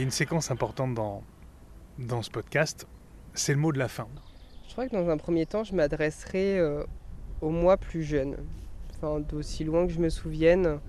[0.00, 1.22] Y a une séquence importante dans,
[1.98, 2.86] dans ce podcast,
[3.34, 4.08] c'est le mot de la fin.
[4.66, 6.84] Je crois que dans un premier temps, je m'adresserai euh,
[7.42, 8.36] aux moi plus jeunes,
[8.94, 10.80] enfin d'aussi loin que je me souvienne,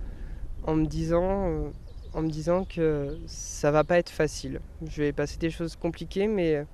[0.64, 1.70] en me disant, euh,
[2.14, 4.62] en me disant que ça va pas être facile.
[4.86, 6.66] Je vais passer des choses compliquées, mais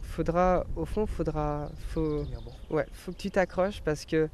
[0.00, 2.24] faudra, au fond, faudra, faut,
[2.70, 4.30] ouais, faut que tu t'accroches parce que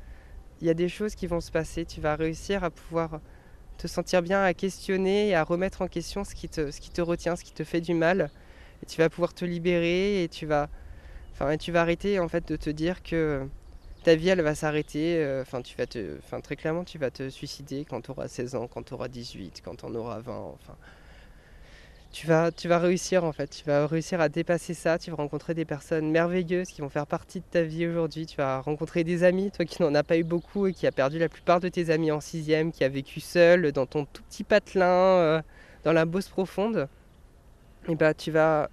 [0.61, 1.87] il y a des choses qui vont se passer.
[1.87, 3.21] Tu vas réussir à pouvoir
[3.81, 7.45] te sentir bien, à questionner et à remettre en question ce qui te, retient, ce
[7.45, 8.31] qui te fait du mal.
[8.83, 10.69] Et tu vas pouvoir te libérer et tu vas,
[11.33, 13.47] enfin, et tu vas arrêter en fait de te dire que
[14.05, 15.17] ta vie elle va s'arrêter.
[15.19, 18.29] euh, Enfin, tu vas te, enfin, très clairement, tu vas te suicider quand tu auras
[18.29, 20.37] 16 ans, quand tu auras 18, quand tu en auras 20.
[20.55, 20.77] Enfin,
[22.13, 23.49] tu vas, tu vas réussir en fait.
[23.49, 24.99] Tu vas réussir à dépasser ça.
[24.99, 28.27] Tu vas rencontrer des personnes merveilleuses qui vont faire partie de ta vie aujourd'hui.
[28.27, 30.93] Tu vas rencontrer des amis, toi qui n'en as pas eu beaucoup et qui a
[30.93, 34.23] perdu la plupart de tes amis en sixième, qui a vécu seul dans ton tout
[34.25, 35.43] petit patelin, euh,
[35.85, 36.89] dans la bosse profonde.
[37.89, 38.71] Et bah tu vas,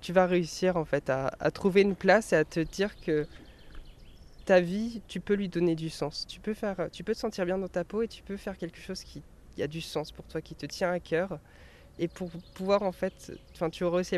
[0.00, 3.26] tu vas réussir en fait à, à trouver une place et à te dire que
[4.44, 6.26] ta vie, tu peux lui donner du sens.
[6.28, 8.58] Tu peux faire, tu peux te sentir bien dans ta peau et tu peux faire
[8.58, 9.22] quelque chose qui
[9.60, 11.38] a du sens pour toi, qui te tient à cœur.
[11.98, 14.16] Et pour pouvoir en fait, enfin tu auras aussi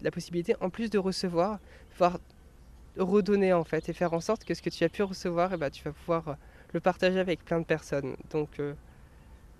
[0.00, 1.58] la, possibilité, en plus de recevoir,
[1.90, 2.18] pouvoir
[2.96, 5.56] redonner en fait et faire en sorte que ce que tu as pu recevoir, et
[5.56, 6.34] bah, tu vas pouvoir euh,
[6.72, 8.16] le partager avec plein de personnes.
[8.30, 8.74] Donc euh,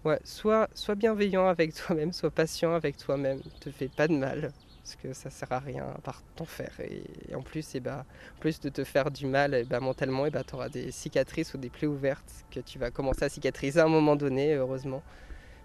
[0.04, 4.52] ouais, sois, bienveillant avec toi-même, sois patient avec toi-même, te fais pas de mal
[4.88, 6.72] parce que ça sert à rien à part t'en faire.
[6.80, 8.06] Et, en plus et bah
[8.36, 11.52] en plus de te faire du mal bah, mentalement et bah tu auras des cicatrices
[11.52, 15.02] ou des plaies ouvertes que tu vas commencer à cicatriser à un moment donné heureusement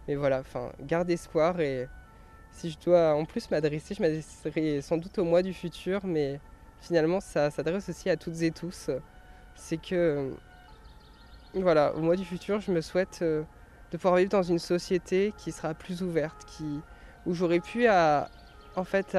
[0.08, 1.88] mais voilà, enfin, garde espoir et
[2.51, 6.39] si je dois en plus m'adresser, je m'adresserai sans doute au mois du futur, mais
[6.82, 8.89] finalement ça s'adresse aussi à toutes et tous.
[9.56, 10.32] C'est que,
[11.54, 13.43] voilà, au mois du futur, je me souhaite euh,
[13.91, 16.82] de pouvoir vivre dans une société qui sera plus ouverte, qui,
[17.26, 19.18] où j'aurais pu en fait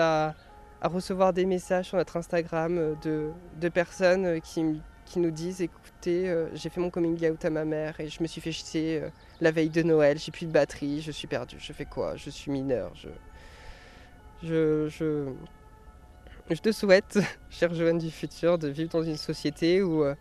[0.83, 3.31] recevoir des messages sur notre Instagram de,
[3.61, 7.65] de personnes qui, qui, nous disent écoutez, euh, j'ai fait mon coming out à ma
[7.65, 9.09] mère et je me suis fait jeter euh,
[9.41, 12.31] la veille de Noël, j'ai plus de batterie, je suis perdu, je fais quoi Je
[12.31, 13.09] suis mineur, je,
[14.43, 15.33] je,
[16.51, 17.19] je, te souhaite,
[17.51, 20.15] cher Joanne du futur, de vivre dans une société où euh,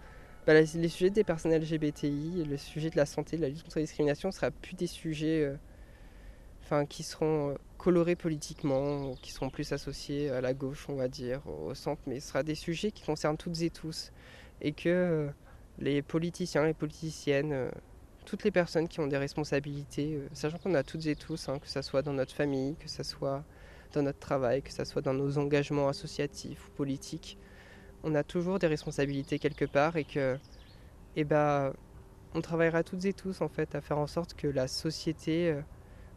[0.46, 3.78] bah, les sujets des personnes LGBTI, le sujet de la santé, de la lutte contre
[3.78, 5.54] la discrimination, ne sera plus des sujets
[6.64, 11.42] enfin, qui seront colorés politiquement, qui seront plus associés à la gauche, on va dire,
[11.48, 14.12] au centre, mais ce sera des sujets qui concernent toutes et tous.
[14.62, 15.30] Et que
[15.80, 17.70] les politiciens, les politiciennes,
[18.26, 21.68] toutes les personnes qui ont des responsabilités, sachant qu'on a toutes et tous, hein, que
[21.68, 23.44] ce soit dans notre famille, que ce soit
[23.94, 27.38] dans notre travail, que ce soit dans nos engagements associatifs ou politiques,
[28.04, 30.38] on a toujours des responsabilités quelque part et que
[31.16, 31.74] eh ben,
[32.34, 35.62] on travaillera toutes et tous en fait à faire en sorte que la société, euh,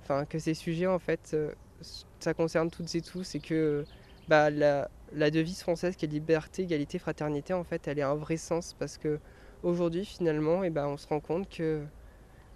[0.02, 1.52] enfin que ces sujets en fait, euh,
[2.18, 3.84] ça concerne toutes et tous et que
[4.28, 8.14] bah, la, la, devise française qui est liberté, égalité, fraternité en fait, elle est un
[8.14, 9.18] vrai sens parce que
[9.62, 11.82] aujourd'hui finalement, eh ben, on se rend compte que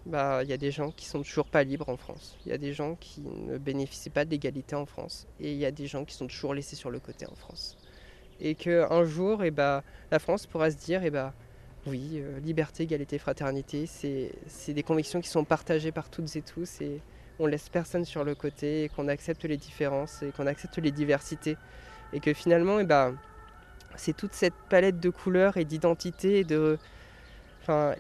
[0.07, 2.37] bah, y a des gens qui sont toujours pas libres en France.
[2.45, 5.27] Il y a des gens qui ne bénéficient pas de l'égalité en France.
[5.41, 7.77] Et il y a des gens qui sont toujours laissés sur le côté en France.
[8.41, 11.35] Et qu'un jour, eh bah, la France pourra se dire, eh bah,
[11.87, 16.81] oui, euh, liberté, égalité, fraternité, c'est des convictions qui sont partagées par toutes et tous.
[16.81, 17.01] Et
[17.39, 20.91] on laisse personne sur le côté, et qu'on accepte les différences, et qu'on accepte les
[20.91, 21.57] diversités.
[22.13, 23.13] Et que finalement, et bah,
[23.97, 26.79] c'est toute cette palette de couleurs et d'identités, de,
[27.63, 27.95] enfin,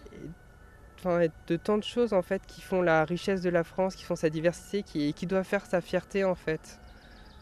[1.04, 4.16] de tant de choses en fait qui font la richesse de la France, qui font
[4.16, 6.78] sa diversité, qui, qui doivent faire sa fierté en fait.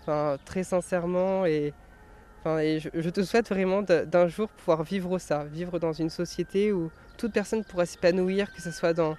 [0.03, 1.73] Enfin, très sincèrement et,
[2.47, 6.91] et je, te souhaite vraiment d'un jour pouvoir vivre ça, vivre dans une société où
[7.19, 9.17] toute personne pourra s'épanouir, que ce soit dans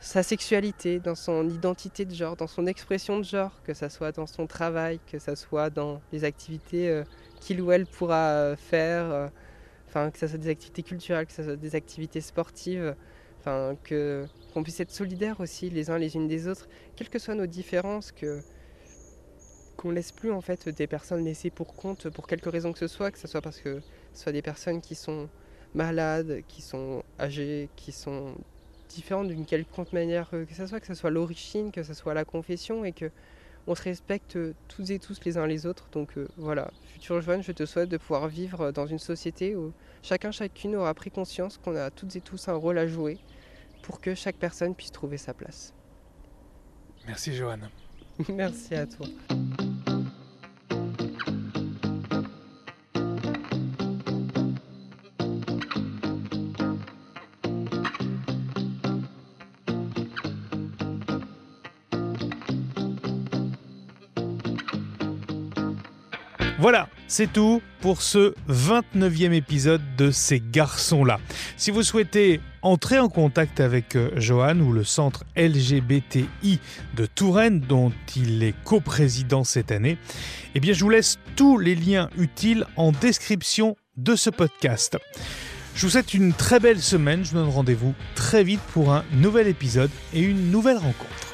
[0.00, 4.12] sa sexualité, dans son identité de genre, dans son expression de genre, que ce soit
[4.12, 7.04] dans son travail, que ce soit dans les activités euh,
[7.40, 9.30] qu'il ou elle pourra euh, faire,
[9.94, 12.94] euh, que ce soit des activités culturelles, que ce soit des activités sportives.
[13.84, 16.66] Que qu'on puisse être solidaires aussi les uns les unes des autres,
[16.96, 18.40] quelles que soient nos différences, que
[19.76, 22.86] qu'on laisse plus en fait des personnes laissées pour compte pour quelque raison que ce
[22.86, 23.82] soit, que ce soit parce que
[24.14, 25.28] ce soit des personnes qui sont
[25.74, 28.34] malades, qui sont âgées, qui sont
[28.94, 32.24] différentes d'une quelconque manière que ce soit, que ce soit l'origine, que ce soit la
[32.24, 33.10] confession, et que
[33.66, 34.38] on se respecte
[34.68, 35.88] tous et tous les uns les autres.
[35.92, 39.72] Donc euh, voilà, futur jeune, je te souhaite de pouvoir vivre dans une société où
[40.02, 43.18] chacun, chacune aura pris conscience qu'on a toutes et tous un rôle à jouer
[43.82, 45.72] pour que chaque personne puisse trouver sa place.
[47.06, 47.68] Merci Joanne.
[48.28, 49.06] Merci à toi.
[66.64, 71.20] Voilà, c'est tout pour ce 29e épisode de Ces garçons-là.
[71.58, 76.60] Si vous souhaitez entrer en contact avec euh, Johan ou le centre LGBTI
[76.96, 79.98] de Touraine dont il est coprésident cette année,
[80.54, 84.96] eh bien je vous laisse tous les liens utiles en description de ce podcast.
[85.74, 89.04] Je vous souhaite une très belle semaine, je vous donne rendez-vous très vite pour un
[89.12, 91.33] nouvel épisode et une nouvelle rencontre.